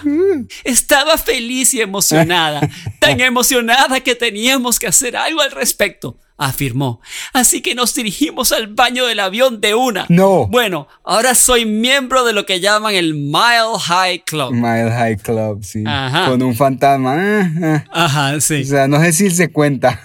Estaba 0.63 1.17
feliz 1.17 1.73
y 1.73 1.81
emocionada, 1.81 2.61
tan 2.99 3.19
emocionada 3.21 3.99
que 4.01 4.15
teníamos 4.15 4.79
que 4.79 4.87
hacer 4.87 5.15
algo 5.15 5.41
al 5.41 5.51
respecto, 5.51 6.17
afirmó. 6.37 6.99
Así 7.31 7.61
que 7.61 7.75
nos 7.75 7.93
dirigimos 7.93 8.51
al 8.51 8.67
baño 8.67 9.05
del 9.05 9.19
avión 9.19 9.61
de 9.61 9.75
una. 9.75 10.05
No. 10.09 10.47
Bueno, 10.47 10.87
ahora 11.03 11.35
soy 11.35 11.65
miembro 11.65 12.25
de 12.25 12.33
lo 12.33 12.45
que 12.45 12.59
llaman 12.59 12.95
el 12.95 13.13
Mile 13.13 13.79
High 13.79 14.23
Club. 14.25 14.51
Mile 14.51 14.91
High 14.91 15.17
Club, 15.17 15.63
sí. 15.63 15.83
Con 16.27 16.41
un 16.41 16.55
fantasma. 16.55 17.85
Ajá, 17.91 18.39
sí. 18.41 18.61
O 18.61 18.65
sea, 18.65 18.87
no 18.87 18.99
sé 18.99 19.13
si 19.13 19.29
se 19.29 19.51
cuenta. 19.51 20.01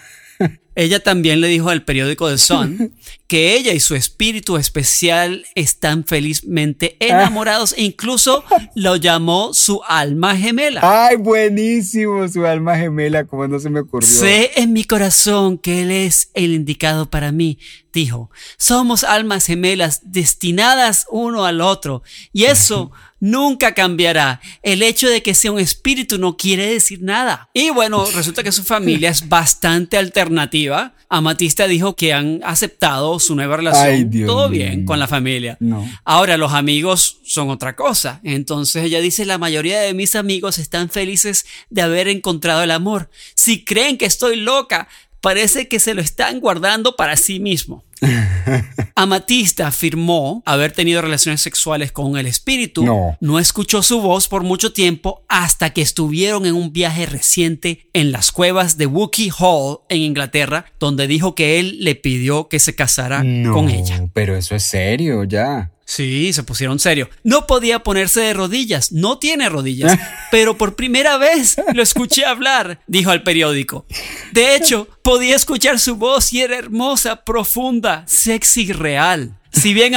Ella 0.79 1.03
también 1.03 1.41
le 1.41 1.49
dijo 1.49 1.71
al 1.71 1.83
periódico 1.83 2.31
The 2.31 2.39
Sun 2.39 2.93
que 3.29 3.55
ella 3.55 3.75
y 3.75 3.81
su 3.81 3.95
espíritu 3.95 4.57
especial 4.57 5.45
están 5.55 6.05
felizmente 6.05 6.97
enamorados 6.99 7.75
e 7.77 7.83
incluso 7.83 8.43
lo 8.75 8.97
llamó 8.97 9.53
su 9.53 9.83
alma 9.87 10.35
gemela. 10.35 10.81
¡Ay, 10.83 11.17
buenísimo! 11.17 12.27
Su 12.27 12.47
alma 12.47 12.77
gemela, 12.77 13.25
como 13.25 13.47
no 13.47 13.61
se 13.61 13.69
me 13.69 13.81
ocurrió. 13.81 14.09
Sé 14.09 14.53
en 14.57 14.73
mi 14.73 14.85
corazón 14.85 15.59
que 15.59 15.83
él 15.83 15.91
es 15.91 16.31
el 16.33 16.55
indicado 16.55 17.11
para 17.11 17.31
mí, 17.31 17.59
dijo. 17.93 18.31
Somos 18.57 19.05
almas 19.05 19.45
gemelas 19.45 20.01
destinadas 20.05 21.07
uno 21.11 21.45
al 21.45 21.61
otro 21.61 22.03
y 22.33 22.45
eso 22.45 22.93
nunca 23.21 23.75
cambiará. 23.75 24.41
El 24.63 24.83
hecho 24.83 25.09
de 25.09 25.23
que 25.23 25.35
sea 25.35 25.53
un 25.53 25.59
espíritu 25.59 26.19
no 26.19 26.37
quiere 26.37 26.73
decir 26.73 27.03
nada. 27.03 27.51
Y 27.53 27.71
bueno, 27.71 28.07
resulta 28.15 28.43
que 28.43 28.53
su 28.53 28.65
familia 28.65 29.11
es 29.11 29.29
bastante 29.29 29.99
alternativa. 29.99 30.95
Amatista 31.09 31.67
dijo 31.67 31.97
que 31.97 32.13
han 32.13 32.41
aceptado 32.45 33.18
su 33.19 33.35
nueva 33.35 33.57
relación. 33.57 34.11
Todo 34.27 34.49
bien 34.49 34.85
con 34.85 34.99
la 34.99 35.07
familia. 35.07 35.57
No. 35.61 35.89
Ahora 36.05 36.37
los 36.37 36.53
amigos 36.53 37.21
son 37.25 37.51
otra 37.51 37.77
cosa. 37.77 38.21
Entonces 38.25 38.85
ella 38.85 39.01
dice, 39.01 39.25
la 39.25 39.39
mayoría 39.39 39.81
de 39.81 39.95
mis 39.95 40.15
amigos 40.15 40.59
están 40.59 40.91
felices 40.91 41.47
de 41.71 41.83
haber 41.83 42.09
encontrado 42.09 42.63
el 42.63 42.71
amor. 42.71 43.11
Si 43.35 43.65
creen 43.65 43.99
que 43.99 44.07
estoy 44.07 44.37
loca, 44.37 44.89
parece 45.21 45.69
que 45.69 45.81
se 45.81 45.95
lo 45.95 46.01
están 46.01 46.41
guardando 46.41 46.97
para 46.97 47.17
sí 47.17 47.41
mismo. 47.41 47.85
Amatista 48.95 49.67
afirmó 49.67 50.43
haber 50.47 50.73
tenido 50.73 51.03
relaciones 51.03 51.41
sexuales 51.41 51.93
con 51.93 52.17
el 52.17 52.27
espíritu. 52.27 52.85
No. 52.85 53.17
no 53.21 53.39
escuchó 53.39 53.83
su 53.83 54.01
voz 54.01 54.29
por 54.29 54.43
mucho 54.43 54.73
tiempo 54.73 55.25
hasta 55.29 55.71
que 55.71 55.83
estuvieron 55.83 56.47
en 56.47 56.55
un 56.55 56.73
viaje 56.73 57.07
reciente 57.07 57.89
en 57.93 58.13
las 58.13 58.33
cuevas 58.33 58.77
de 58.77 58.87
Wookiee 58.87 59.33
Hall 59.39 59.81
en 59.89 60.03
Inglaterra, 60.03 60.67
donde 60.79 61.07
dijo 61.07 61.35
que 61.35 61.59
él 61.61 61.79
le 61.81 61.95
pidió 61.95 62.49
que 62.49 62.59
se 62.59 62.75
casara 62.75 63.19
con 63.53 63.69
ella. 63.69 64.07
Pero 64.13 64.37
eso 64.37 64.55
es 64.55 64.63
serio, 64.63 65.25
ya. 65.25 65.71
Sí, 65.89 66.35
se 66.35 66.43
pusieron 66.43 66.79
serio. 66.79 67.09
No 67.25 67.47
podía 67.47 67.83
ponerse 67.83 68.21
de 68.21 68.35
rodillas, 68.35 68.93
no 68.93 69.19
tiene 69.19 69.49
rodillas, 69.49 69.99
pero 70.31 70.59
por 70.59 70.77
primera 70.77 71.17
vez 71.17 71.57
lo 71.73 71.83
escuché 71.83 72.27
hablar, 72.27 72.83
dijo 72.87 73.11
al 73.11 73.23
periódico. 73.23 73.87
De 74.33 74.55
hecho, 74.55 74.87
podía 75.03 75.35
escuchar 75.35 75.79
su 75.79 75.97
voz 75.97 76.31
y 76.35 76.43
era 76.43 76.59
hermosa, 76.59 77.25
profunda, 77.25 78.05
sexy, 78.07 78.71
real. 78.71 79.39
Si 79.53 79.75
bien 79.75 79.95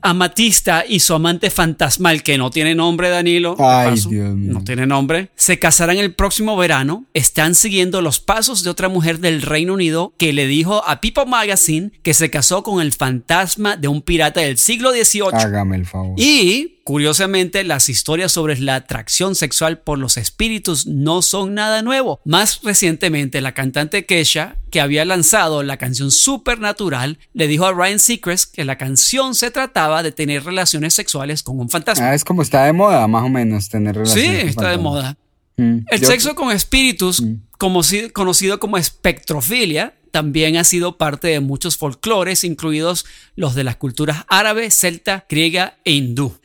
Amatista 0.00 0.84
y 0.88 1.00
su 1.00 1.14
amante 1.14 1.50
fantasmal, 1.50 2.22
que 2.22 2.38
no 2.38 2.50
tiene 2.50 2.74
nombre, 2.74 3.08
Danilo, 3.10 3.56
no 3.56 4.64
tiene 4.64 4.86
nombre, 4.86 5.30
se 5.36 5.58
casarán 5.58 5.98
el 5.98 6.14
próximo 6.14 6.56
verano, 6.56 7.04
están 7.14 7.54
siguiendo 7.54 8.00
los 8.00 8.20
pasos 8.20 8.64
de 8.64 8.70
otra 8.70 8.88
mujer 8.88 9.18
del 9.18 9.42
Reino 9.42 9.74
Unido 9.74 10.12
que 10.16 10.32
le 10.32 10.46
dijo 10.46 10.82
a 10.86 11.00
People 11.00 11.26
Magazine 11.26 11.92
que 12.02 12.14
se 12.14 12.30
casó 12.30 12.62
con 12.62 12.80
el 12.80 12.92
fantasma 12.92 13.76
de 13.76 13.88
un 13.88 14.02
pirata 14.02 14.40
del 14.40 14.58
siglo 14.58 14.90
XVIII. 14.92 15.28
Hágame 15.32 15.76
el 15.76 15.86
favor. 15.86 16.14
Y 16.18 16.80
curiosamente, 16.84 17.64
las 17.64 17.88
historias 17.88 18.30
sobre 18.30 18.58
la 18.60 18.76
atracción 18.76 19.34
sexual 19.34 19.78
por 19.78 19.98
los 19.98 20.16
espíritus 20.16 20.86
no 20.86 21.22
son 21.22 21.54
nada 21.54 21.82
nuevo. 21.82 22.20
Más 22.24 22.60
recientemente, 22.62 23.40
la 23.40 23.52
cantante 23.52 24.04
Kesha, 24.04 24.58
que 24.70 24.80
había 24.80 25.04
lanzado 25.04 25.62
la 25.62 25.78
canción 25.78 26.10
Supernatural, 26.10 27.18
le 27.32 27.48
dijo 27.48 27.64
a 27.64 27.72
Ryan 27.72 27.98
Seacrest 27.98 28.54
que 28.54 28.64
la 28.64 28.76
canción 28.76 29.34
se 29.34 29.50
trataba 29.50 30.02
de 30.02 30.12
tener 30.12 30.44
relaciones 30.44 30.94
sexuales 30.94 31.42
con 31.42 31.58
un 31.58 31.70
fantasma. 31.70 32.10
Ah, 32.10 32.14
es 32.14 32.24
como 32.24 32.42
está 32.42 32.64
de 32.66 32.74
moda, 32.74 33.08
más 33.08 33.24
o 33.24 33.28
menos, 33.28 33.68
tener 33.68 33.96
relaciones. 33.96 34.42
Sí, 34.42 34.48
está 34.48 34.70
de 34.70 34.78
moda. 34.78 35.16
Mm, 35.56 35.78
El 35.90 36.04
sexo 36.04 36.34
con 36.34 36.52
espíritus, 36.52 37.22
mm. 37.22 37.34
como, 37.58 37.80
conocido 38.12 38.60
como 38.60 38.76
espectrofilia, 38.76 39.94
también 40.14 40.56
ha 40.56 40.62
sido 40.62 40.96
parte 40.96 41.26
de 41.26 41.40
muchos 41.40 41.76
folclores, 41.76 42.44
incluidos 42.44 43.04
los 43.34 43.56
de 43.56 43.64
las 43.64 43.74
culturas 43.74 44.24
árabe, 44.28 44.70
celta, 44.70 45.26
griega 45.28 45.78
e 45.84 45.90
hindú. 45.90 46.36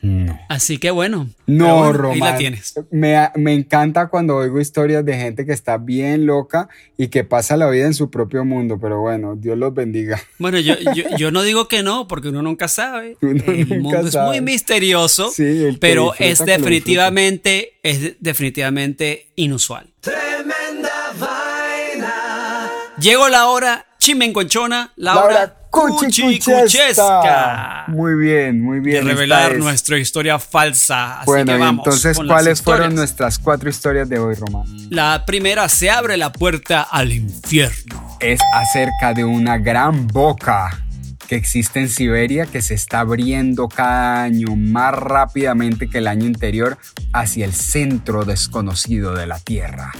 Así 0.48 0.78
que 0.78 0.90
bueno. 0.90 1.28
No, 1.46 1.92
Román. 1.92 2.14
Ahí 2.14 2.18
la 2.18 2.36
tienes. 2.36 2.74
Me, 2.90 3.16
me, 3.36 3.54
encanta 3.54 4.08
cuando 4.08 4.38
oigo 4.38 4.60
historias 4.60 5.04
de 5.04 5.14
gente 5.14 5.46
que 5.46 5.52
está 5.52 5.78
bien 5.78 6.26
loca 6.26 6.68
y 6.98 7.08
que 7.08 7.22
pasa 7.22 7.56
la 7.56 7.70
vida 7.70 7.86
en 7.86 7.94
su 7.94 8.10
propio 8.10 8.44
mundo, 8.44 8.76
pero 8.80 9.00
bueno, 9.00 9.36
Dios 9.36 9.56
los 9.56 9.72
bendiga. 9.72 10.20
Bueno, 10.38 10.58
yo, 10.58 10.74
yo, 11.16 11.30
no 11.30 11.42
digo 11.42 11.68
que 11.68 11.84
no, 11.84 12.08
porque 12.08 12.30
uno 12.30 12.42
nunca 12.42 12.66
sabe. 12.66 13.18
El 13.20 13.80
mundo 13.80 14.00
es 14.00 14.16
muy 14.16 14.40
misterioso, 14.40 15.30
pero 15.78 16.12
es 16.18 16.44
definitivamente, 16.44 17.74
es 17.84 18.16
definitivamente 18.18 19.28
inusual. 19.36 19.86
Llegó 23.00 23.28
la 23.28 23.48
hora 23.48 23.86
chimenconchona, 23.98 24.92
la, 24.96 25.14
la 25.14 25.24
hora 25.24 25.54
cuchicuchesca. 25.70 27.84
Muy 27.88 28.14
bien, 28.14 28.60
muy 28.60 28.80
bien. 28.80 29.04
De 29.04 29.12
revelar 29.12 29.56
nuestra 29.56 29.98
historia 29.98 30.38
falsa. 30.38 31.22
bueno, 31.24 31.68
entonces, 31.68 32.18
¿cuáles 32.18 32.62
fueron 32.62 32.94
nuestras 32.94 33.38
cuatro 33.38 33.70
historias 33.70 34.08
de 34.08 34.18
hoy, 34.18 34.34
Román? 34.34 34.64
La 34.90 35.24
primera, 35.26 35.68
se 35.68 35.90
abre 35.90 36.16
la 36.16 36.32
puerta 36.32 36.82
al 36.82 37.12
infierno. 37.12 38.16
Es 38.20 38.40
acerca 38.52 39.14
de 39.14 39.24
una 39.24 39.58
gran 39.58 40.06
boca 40.08 40.82
que 41.28 41.36
existe 41.36 41.78
en 41.78 41.88
Siberia 41.88 42.46
que 42.46 42.60
se 42.60 42.74
está 42.74 43.00
abriendo 43.00 43.68
cada 43.68 44.24
año 44.24 44.56
más 44.56 44.92
rápidamente 44.92 45.88
que 45.88 45.98
el 45.98 46.08
año 46.08 46.26
anterior 46.26 46.76
hacia 47.12 47.44
el 47.44 47.52
centro 47.52 48.24
desconocido 48.24 49.14
de 49.14 49.28
la 49.28 49.38
Tierra. 49.38 49.92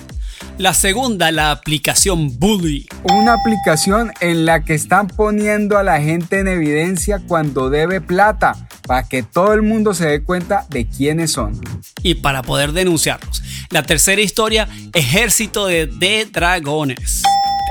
La 0.59 0.74
segunda, 0.74 1.33
la 1.33 1.50
aplicación 1.50 2.38
Bully. 2.38 2.87
Una 3.05 3.35
aplicación 3.35 4.12
en 4.20 4.44
la 4.44 4.62
que 4.62 4.74
están 4.74 5.09
poniendo 5.09 5.79
a 5.79 5.83
la 5.83 6.00
gente 6.00 6.40
en 6.40 6.48
evidencia 6.48 7.20
cuando 7.26 7.70
debe 7.70 8.00
plata, 8.00 8.55
para 8.87 9.09
que 9.09 9.22
todo 9.22 9.55
el 9.55 9.62
mundo 9.62 9.94
se 9.94 10.07
dé 10.07 10.22
cuenta 10.22 10.66
de 10.68 10.87
quiénes 10.87 11.33
son. 11.33 11.61
Y 12.03 12.16
para 12.16 12.42
poder 12.42 12.72
denunciarlos. 12.72 13.42
La 13.70 13.83
tercera 13.83 14.20
historia, 14.20 14.68
Ejército 14.92 15.66
de, 15.66 15.87
de 15.87 16.26
Dragones 16.26 17.22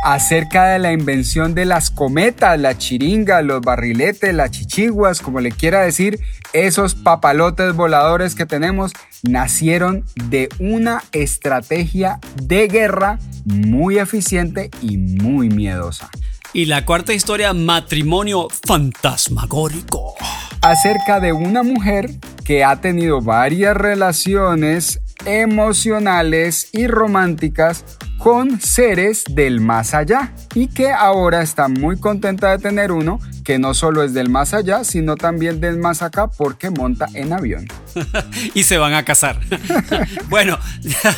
acerca 0.03 0.69
de 0.69 0.79
la 0.79 0.93
invención 0.93 1.53
de 1.53 1.65
las 1.65 1.91
cometas, 1.91 2.59
la 2.59 2.77
chiringa, 2.77 3.41
los 3.41 3.61
barriletes, 3.61 4.33
las 4.33 4.51
chichiguas, 4.51 5.21
como 5.21 5.39
le 5.39 5.51
quiera 5.51 5.81
decir, 5.81 6.19
esos 6.53 6.95
papalotes 6.95 7.75
voladores 7.75 8.35
que 8.35 8.45
tenemos 8.45 8.91
nacieron 9.23 10.05
de 10.15 10.49
una 10.59 11.03
estrategia 11.11 12.19
de 12.41 12.67
guerra 12.67 13.19
muy 13.45 13.97
eficiente 13.97 14.71
y 14.81 14.97
muy 14.97 15.49
miedosa. 15.49 16.09
Y 16.51 16.65
la 16.65 16.85
cuarta 16.85 17.13
historia, 17.13 17.53
matrimonio 17.53 18.47
fantasmagórico. 18.65 20.15
Acerca 20.61 21.19
de 21.19 21.31
una 21.31 21.61
mujer 21.61 22.09
que 22.43 22.63
ha 22.63 22.81
tenido 22.81 23.21
varias 23.21 23.77
relaciones 23.77 24.99
emocionales 25.25 26.69
y 26.73 26.87
románticas 26.87 27.83
con 28.19 28.59
seres 28.59 29.23
del 29.29 29.61
más 29.61 29.93
allá 29.93 30.33
y 30.53 30.67
que 30.67 30.91
ahora 30.91 31.41
está 31.41 31.69
muy 31.69 31.97
contenta 31.99 32.51
de 32.51 32.59
tener 32.59 32.91
uno 32.91 33.19
que 33.49 33.57
no 33.57 33.73
solo 33.73 34.03
es 34.03 34.13
del 34.13 34.29
más 34.29 34.53
allá, 34.53 34.83
sino 34.83 35.15
también 35.15 35.59
del 35.59 35.79
más 35.79 36.03
acá 36.03 36.27
porque 36.27 36.69
monta 36.69 37.07
en 37.15 37.33
avión. 37.33 37.65
y 38.53 38.63
se 38.63 38.77
van 38.77 38.93
a 38.93 39.03
casar. 39.03 39.39
bueno, 40.29 40.59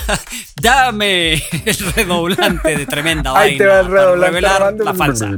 dame 0.62 1.34
el 1.34 1.78
redoblante 1.94 2.78
de 2.78 2.86
tremenda 2.86 3.38
Ahí 3.38 3.58
te 3.58 3.66
va 3.66 3.82
el 3.82 3.88
redoblante 3.88 4.28
revelar 4.28 4.74
la 4.80 4.94
falsa. 4.94 5.30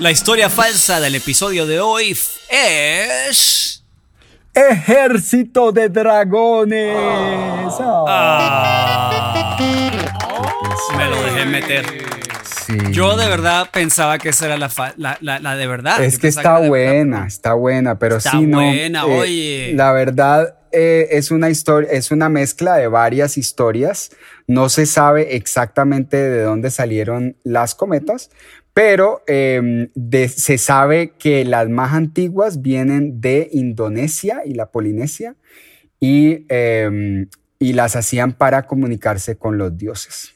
La 0.00 0.10
historia 0.10 0.50
falsa 0.50 0.98
del 1.00 1.14
episodio 1.14 1.66
de 1.66 1.78
hoy 1.78 2.16
es... 2.50 3.84
Ejército 4.52 5.70
de 5.70 5.88
dragones. 5.88 6.96
Ah. 8.08 9.56
me 10.96 11.08
lo 11.08 11.22
dejé 11.22 11.46
meter. 11.46 11.84
Yo 12.90 13.16
de 13.16 13.28
verdad 13.28 13.68
pensaba 13.72 14.18
que 14.18 14.30
esa 14.30 14.46
era 14.46 14.56
la, 14.56 14.68
la, 15.20 15.56
de 15.56 15.66
verdad. 15.66 16.02
Es 16.02 16.18
que 16.18 16.28
está 16.28 16.58
buena, 16.58 17.26
está 17.26 17.54
buena, 17.54 17.98
pero 17.98 18.16
está 18.16 18.32
sí 18.32 18.46
buena, 18.46 19.02
no. 19.02 19.08
Eh, 19.08 19.18
oye. 19.18 19.72
La 19.74 19.92
verdad 19.92 20.56
eh, 20.72 21.08
es 21.12 21.30
una 21.30 21.50
historia, 21.50 21.90
es 21.92 22.10
una 22.10 22.28
mezcla 22.28 22.76
de 22.76 22.88
varias 22.88 23.38
historias. 23.38 24.10
No 24.46 24.68
se 24.68 24.86
sabe 24.86 25.36
exactamente 25.36 26.16
de 26.16 26.42
dónde 26.42 26.70
salieron 26.70 27.36
las 27.44 27.74
cometas, 27.74 28.30
pero 28.74 29.22
em, 29.28 29.88
se 30.28 30.58
sabe 30.58 31.12
que 31.16 31.44
las 31.44 31.68
más 31.68 31.94
antiguas 31.94 32.60
vienen 32.60 33.20
de 33.20 33.48
Indonesia 33.52 34.42
y 34.44 34.54
la 34.54 34.66
Polinesia 34.66 35.36
y, 36.00 36.44
em, 36.48 37.28
y 37.60 37.72
las 37.72 37.94
hacían 37.94 38.32
para 38.32 38.66
comunicarse 38.66 39.36
con 39.36 39.58
los 39.58 39.78
dioses. 39.78 40.34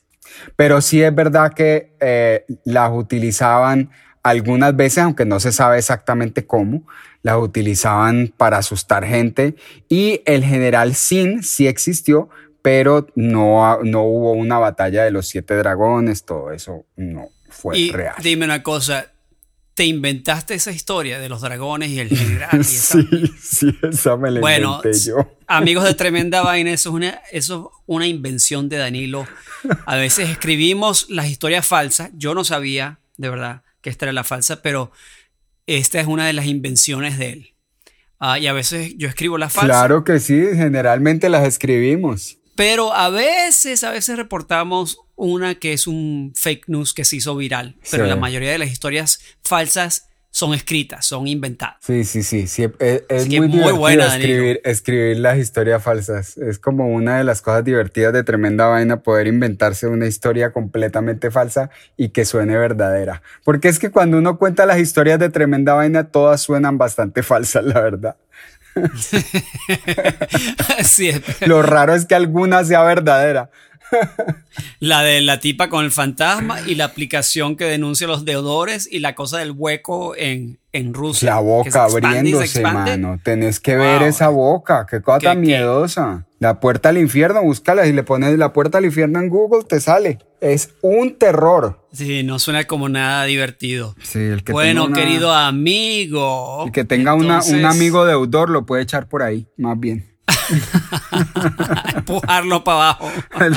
Pero 0.55 0.81
sí 0.81 1.03
es 1.03 1.13
verdad 1.13 1.53
que 1.53 1.97
eh, 1.99 2.45
las 2.65 2.93
utilizaban 2.93 3.91
algunas 4.23 4.77
veces, 4.77 4.99
aunque 4.99 5.25
no 5.25 5.41
se 5.41 5.51
sabe 5.51 5.79
exactamente 5.79 6.47
cómo, 6.47 6.87
las 7.23 7.39
utilizaban 7.39 8.33
para 8.37 8.59
asustar 8.59 9.05
gente 9.05 9.57
y 9.89 10.23
el 10.27 10.45
general 10.45 10.95
Sin 10.95 11.43
sí 11.43 11.67
existió, 11.67 12.29
pero 12.63 13.09
no, 13.17 13.83
no 13.83 14.03
hubo 14.03 14.33
una 14.33 14.59
batalla 14.59 15.03
de 15.03 15.11
los 15.11 15.27
siete 15.27 15.55
dragones, 15.57 16.25
todo 16.25 16.53
eso 16.53 16.85
no 16.97 17.31
fue 17.49 17.79
y 17.79 17.91
real. 17.91 18.15
Dime 18.23 18.45
una 18.45 18.63
cosa, 18.63 19.13
¿te 19.75 19.85
inventaste 19.85 20.55
esa 20.55 20.73
historia 20.73 21.21
de 21.21 21.29
los 21.29 21.41
dragones 21.41 21.91
y 21.91 22.01
el 22.01 22.09
general? 22.09 22.65
sí, 22.65 23.07
sí, 23.41 23.79
esa 23.83 24.17
me 24.17 24.31
la 24.31 24.41
bueno, 24.41 24.81
inventé 24.83 24.99
yo. 25.07 25.37
Amigos 25.47 25.85
de 25.85 25.95
Tremenda 25.95 26.43
Vaina, 26.43 26.73
eso 26.73 26.89
es, 26.89 26.95
una, 26.95 27.21
eso 27.31 27.71
es 27.73 27.83
una 27.87 28.07
invención 28.07 28.69
de 28.69 28.79
Danilo. 28.79 29.27
A 29.87 29.97
veces 29.97 30.31
escribimos 30.31 31.09
las 31.11 31.29
historias 31.29 31.67
falsas. 31.67 32.11
Yo 32.15 32.35
no 32.35 32.45
sabía, 32.45 32.99
de 33.17 33.31
verdad, 33.31 33.63
que 33.81 33.91
esta 33.91 34.07
era 34.07 34.13
la 34.13 34.25
falsa, 34.25 34.63
pero 34.63 34.91
esta 35.67 36.01
es 36.01 36.07
una 36.07 36.27
de 36.27 36.33
las 36.33 36.47
invenciones 36.47 37.19
de 37.19 37.31
él. 37.31 37.55
Ah, 38.19 38.39
y 38.39 38.49
a 38.49 38.53
veces 38.53 38.95
yo 38.97 39.07
escribo 39.07 39.39
las 39.39 39.53
falsas. 39.53 39.71
Claro 39.71 40.03
que 40.03 40.19
sí, 40.19 40.45
generalmente 40.55 41.29
las 41.29 41.47
escribimos. 41.47 42.38
Pero 42.59 42.93
a 42.93 43.09
veces, 43.09 43.85
a 43.85 43.93
veces 43.93 44.17
reportamos 44.17 44.99
una 45.15 45.55
que 45.55 45.73
es 45.73 45.87
un 45.87 46.33
fake 46.35 46.65
news 46.67 46.93
que 46.93 47.05
se 47.05 47.15
hizo 47.15 47.37
viral, 47.37 47.77
pero 47.89 48.05
la 48.07 48.17
mayoría 48.17 48.51
de 48.51 48.59
las 48.59 48.69
historias 48.69 49.21
falsas 49.45 50.09
son 50.33 50.55
escritas, 50.55 51.07
son 51.07 51.29
inventadas. 51.29 51.77
Sí, 51.81 52.03
sí, 52.03 52.25
sí, 52.25 52.49
sí 52.49 52.67
es, 52.81 53.29
muy, 53.29 53.47
muy 53.47 53.73
buena 53.73 54.07
escribir, 54.07 54.61
escribir 54.65 55.21
las 55.21 55.39
historias 55.39 55.85
falsas. 55.85 56.37
Es 56.37 56.59
como 56.59 56.89
una 56.89 57.19
de 57.19 57.25
las 57.25 57.43
cosas 57.43 57.65
divertidas 57.65 58.13
de 58.13 58.25
tremenda 58.25 58.67
vaina 58.67 59.05
poder 59.05 59.29
inventarse 59.29 59.87
una 59.87 60.09
historia 60.09 60.53
completamente 60.53 61.31
falsa 61.31 61.71
y 61.97 62.09
que 62.09 62.25
suene 62.25 62.57
verdadera. 62.57 63.23
Porque 63.45 63.69
es 63.69 63.79
que 63.79 63.93
cuando 63.93 64.19
uno 64.19 64.37
cuenta 64.37 64.67
las 64.67 64.81
historias 64.81 65.21
de 65.21 65.29
tremenda 65.29 65.75
vaina, 65.75 66.09
todas 66.11 66.41
suenan 66.41 66.77
bastante 66.77 67.23
falsas, 67.25 67.65
la 67.65 67.81
verdad. 67.81 68.17
Lo 71.47 71.63
raro 71.63 71.95
es 71.95 72.07
que 72.07 72.15
alguna 72.15 72.65
sea 72.65 72.83
verdadera. 72.83 73.51
La 74.81 75.03
de 75.03 75.21
la 75.21 75.41
tipa 75.41 75.69
con 75.69 75.85
el 75.85 75.91
fantasma 75.91 76.61
y 76.67 76.75
la 76.75 76.85
aplicación 76.85 77.57
que 77.57 77.65
denuncia 77.65 78.07
los 78.07 78.25
deudores 78.25 78.89
y 78.91 79.01
la 79.01 79.15
cosa 79.15 79.39
del 79.39 79.53
hueco 79.53 80.15
en, 80.17 80.59
en 80.73 80.95
Rusia. 80.95 81.35
La 81.35 81.41
boca 81.41 81.85
abriéndose, 81.85 82.63
mano. 82.63 83.19
Tenés 83.23 83.61
que 83.61 83.77
ver 83.77 84.03
esa 84.03 84.29
boca. 84.29 84.87
Qué 84.89 85.01
cosa 85.01 85.21
tan 85.21 85.41
miedosa. 85.41 86.27
La 86.39 86.61
puerta 86.61 86.91
al 86.91 86.99
infierno, 86.99 87.43
búscala. 87.43 87.87
y 87.87 87.93
le 87.93 88.05
pones 88.05 88.39
la 88.39 88.53
puerta 88.53 88.79
al 88.79 88.85
infierno 88.85 89.19
en 89.21 89.29
Google, 89.29 89.65
te 89.65 89.81
sale. 89.81 90.19
Es 90.41 90.71
un 90.83 91.17
terror. 91.17 91.85
Sí, 91.93 92.23
no 92.23 92.39
suena 92.39 92.65
como 92.65 92.89
nada 92.89 93.25
divertido. 93.25 93.97
Sí, 94.03 94.21
el 94.21 94.45
que 94.45 94.53
bueno, 94.53 94.93
querido 94.93 95.33
amigo. 95.35 96.65
El 96.67 96.73
que 96.73 96.85
tenga 96.85 97.15
un 97.15 97.31
amigo 97.31 98.05
deudor 98.05 98.51
lo 98.51 98.65
puede 98.67 98.83
echar 98.85 99.09
por 99.09 99.23
ahí, 99.23 99.49
más 99.57 99.79
bien. 99.81 100.18
Empujarlo 101.95 102.65
para 102.65 102.91
abajo. 102.91 103.11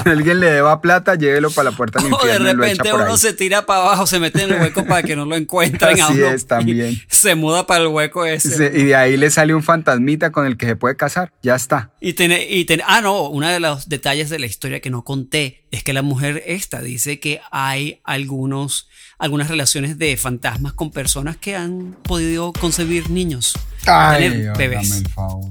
Alguien 0.06 0.40
le 0.40 0.52
deba 0.52 0.82
plata, 0.82 1.16
llévelo 1.16 1.52
para 1.52 1.72
la 1.72 1.78
puerta 1.78 2.02
del 2.02 2.14
O 2.14 2.18
de 2.18 2.24
infierno 2.24 2.50
y 2.50 2.54
lo 2.56 2.64
echa 2.64 2.84
repente 2.84 3.04
uno 3.04 3.18
se 3.18 3.34
tira 3.34 3.66
para 3.66 3.82
abajo, 3.82 4.08
se 4.08 4.20
mete 4.20 4.44
en 4.44 4.54
el 4.54 4.62
hueco 4.62 4.86
para 4.86 5.04
que 5.04 5.16
no 5.16 5.26
lo 5.26 5.36
encuentren 5.36 6.02
a 6.02 6.06
Así 6.08 6.14
uno. 6.18 6.28
es, 6.28 6.48
también. 6.48 7.02
Se 7.10 7.36
muda 7.36 7.68
para 7.68 7.82
el 7.82 7.88
hueco 7.88 8.26
ese. 8.26 8.50
Se- 8.52 8.80
y 8.80 8.86
de 8.86 8.96
ahí 8.96 9.18
le 9.18 9.30
sale 9.30 9.54
un 9.54 9.64
fantasmita 9.64 10.32
con 10.32 10.46
el 10.46 10.58
que 10.58 10.66
se 10.66 10.76
puede 10.76 10.96
casar. 10.96 11.32
Ya 11.42 11.56
está. 11.56 11.92
Y 12.00 12.14
tiene, 12.14 12.46
y 12.50 12.66
ah, 12.86 13.02
no, 13.02 13.28
uno 13.30 13.48
de 13.48 13.60
los 13.60 13.90
detalles 13.90 14.30
de 14.30 14.40
la 14.40 14.46
historia 14.46 14.80
que 14.80 14.90
no 14.90 15.04
conté 15.04 15.66
es 15.72 15.84
que 15.84 15.94
la 15.94 16.02
mujer 16.02 16.44
esta 16.46 16.82
dice 16.82 17.20
que 17.20 17.42
hay 17.52 18.02
algunos, 18.04 18.88
algunas 19.20 19.50
relaciones 19.50 19.98
de 19.98 20.18
fantasmas 20.18 20.74
con 20.74 20.92
personas 20.92 21.38
que 21.38 21.56
han 21.56 21.96
podido 22.04 22.54
concebir 22.54 23.10
niños, 23.10 23.54
tener 23.86 23.96
hágame 23.96 24.52
bebés. 24.58 24.92
el 24.92 25.08
favor. 25.10 25.50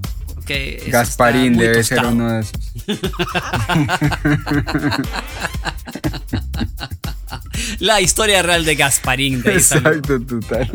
Que 0.50 0.82
Gasparín 0.88 1.56
debe 1.56 1.84
ser 1.84 2.04
uno 2.04 2.32
de 2.32 2.40
esos. 2.40 2.58
La 7.78 8.00
historia 8.00 8.42
real 8.42 8.64
de 8.64 8.74
Gasparín 8.74 9.42
de 9.42 9.54
Isabel. 9.54 9.98
Exacto, 9.98 10.20
total. 10.20 10.68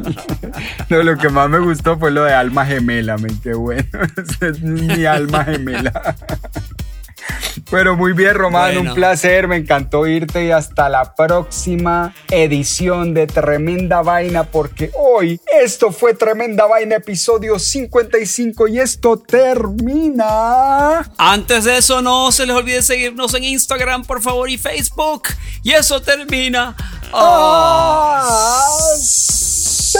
No, 0.88 1.04
lo 1.04 1.18
que 1.18 1.28
más 1.28 1.50
me 1.50 1.60
gustó 1.60 2.00
fue 2.00 2.12
lo 2.12 2.24
de 2.24 2.34
alma 2.34 2.66
gemela, 2.66 3.18
men, 3.18 3.38
qué 3.42 3.54
bueno. 3.54 3.84
Es 4.40 4.62
mi 4.62 5.04
alma 5.04 5.44
gemela. 5.44 6.16
Pero 7.72 7.96
muy 7.96 8.14
bien, 8.14 8.36
Román, 8.36 8.76
Bueno. 8.76 8.92
un 8.92 8.96
placer, 8.96 9.48
me 9.48 9.56
encantó 9.58 10.06
irte 10.06 10.46
y 10.46 10.52
hasta 10.52 10.88
la 10.90 11.16
próxima 11.16 12.14
edición 12.30 13.14
de 13.14 13.28
Tremenda 13.28 14.02
Vaina, 14.02 14.44
porque 14.44 14.92
hoy 14.94 15.40
esto 15.62 15.92
fue 15.92 16.14
Tremenda 16.14 16.66
Vaina, 16.66 16.98
episodio 16.98 17.58
55 17.60 18.68
y 18.68 18.80
esto 18.80 19.18
termina. 19.18 21.10
Antes 21.18 21.64
de 21.64 21.78
eso, 21.78 22.02
no 22.02 22.32
se 22.32 22.46
les 22.46 22.56
olvide 22.56 22.82
seguirnos 22.82 23.34
en 23.34 23.44
Instagram, 23.46 24.04
por 24.04 24.22
favor, 24.22 24.50
y 24.50 24.58
Facebook. 24.58 25.24
Y 25.64 25.72
eso 25.72 26.02
termina. 26.02 26.76
Ah, 27.14 28.28
sí. 28.98 30.00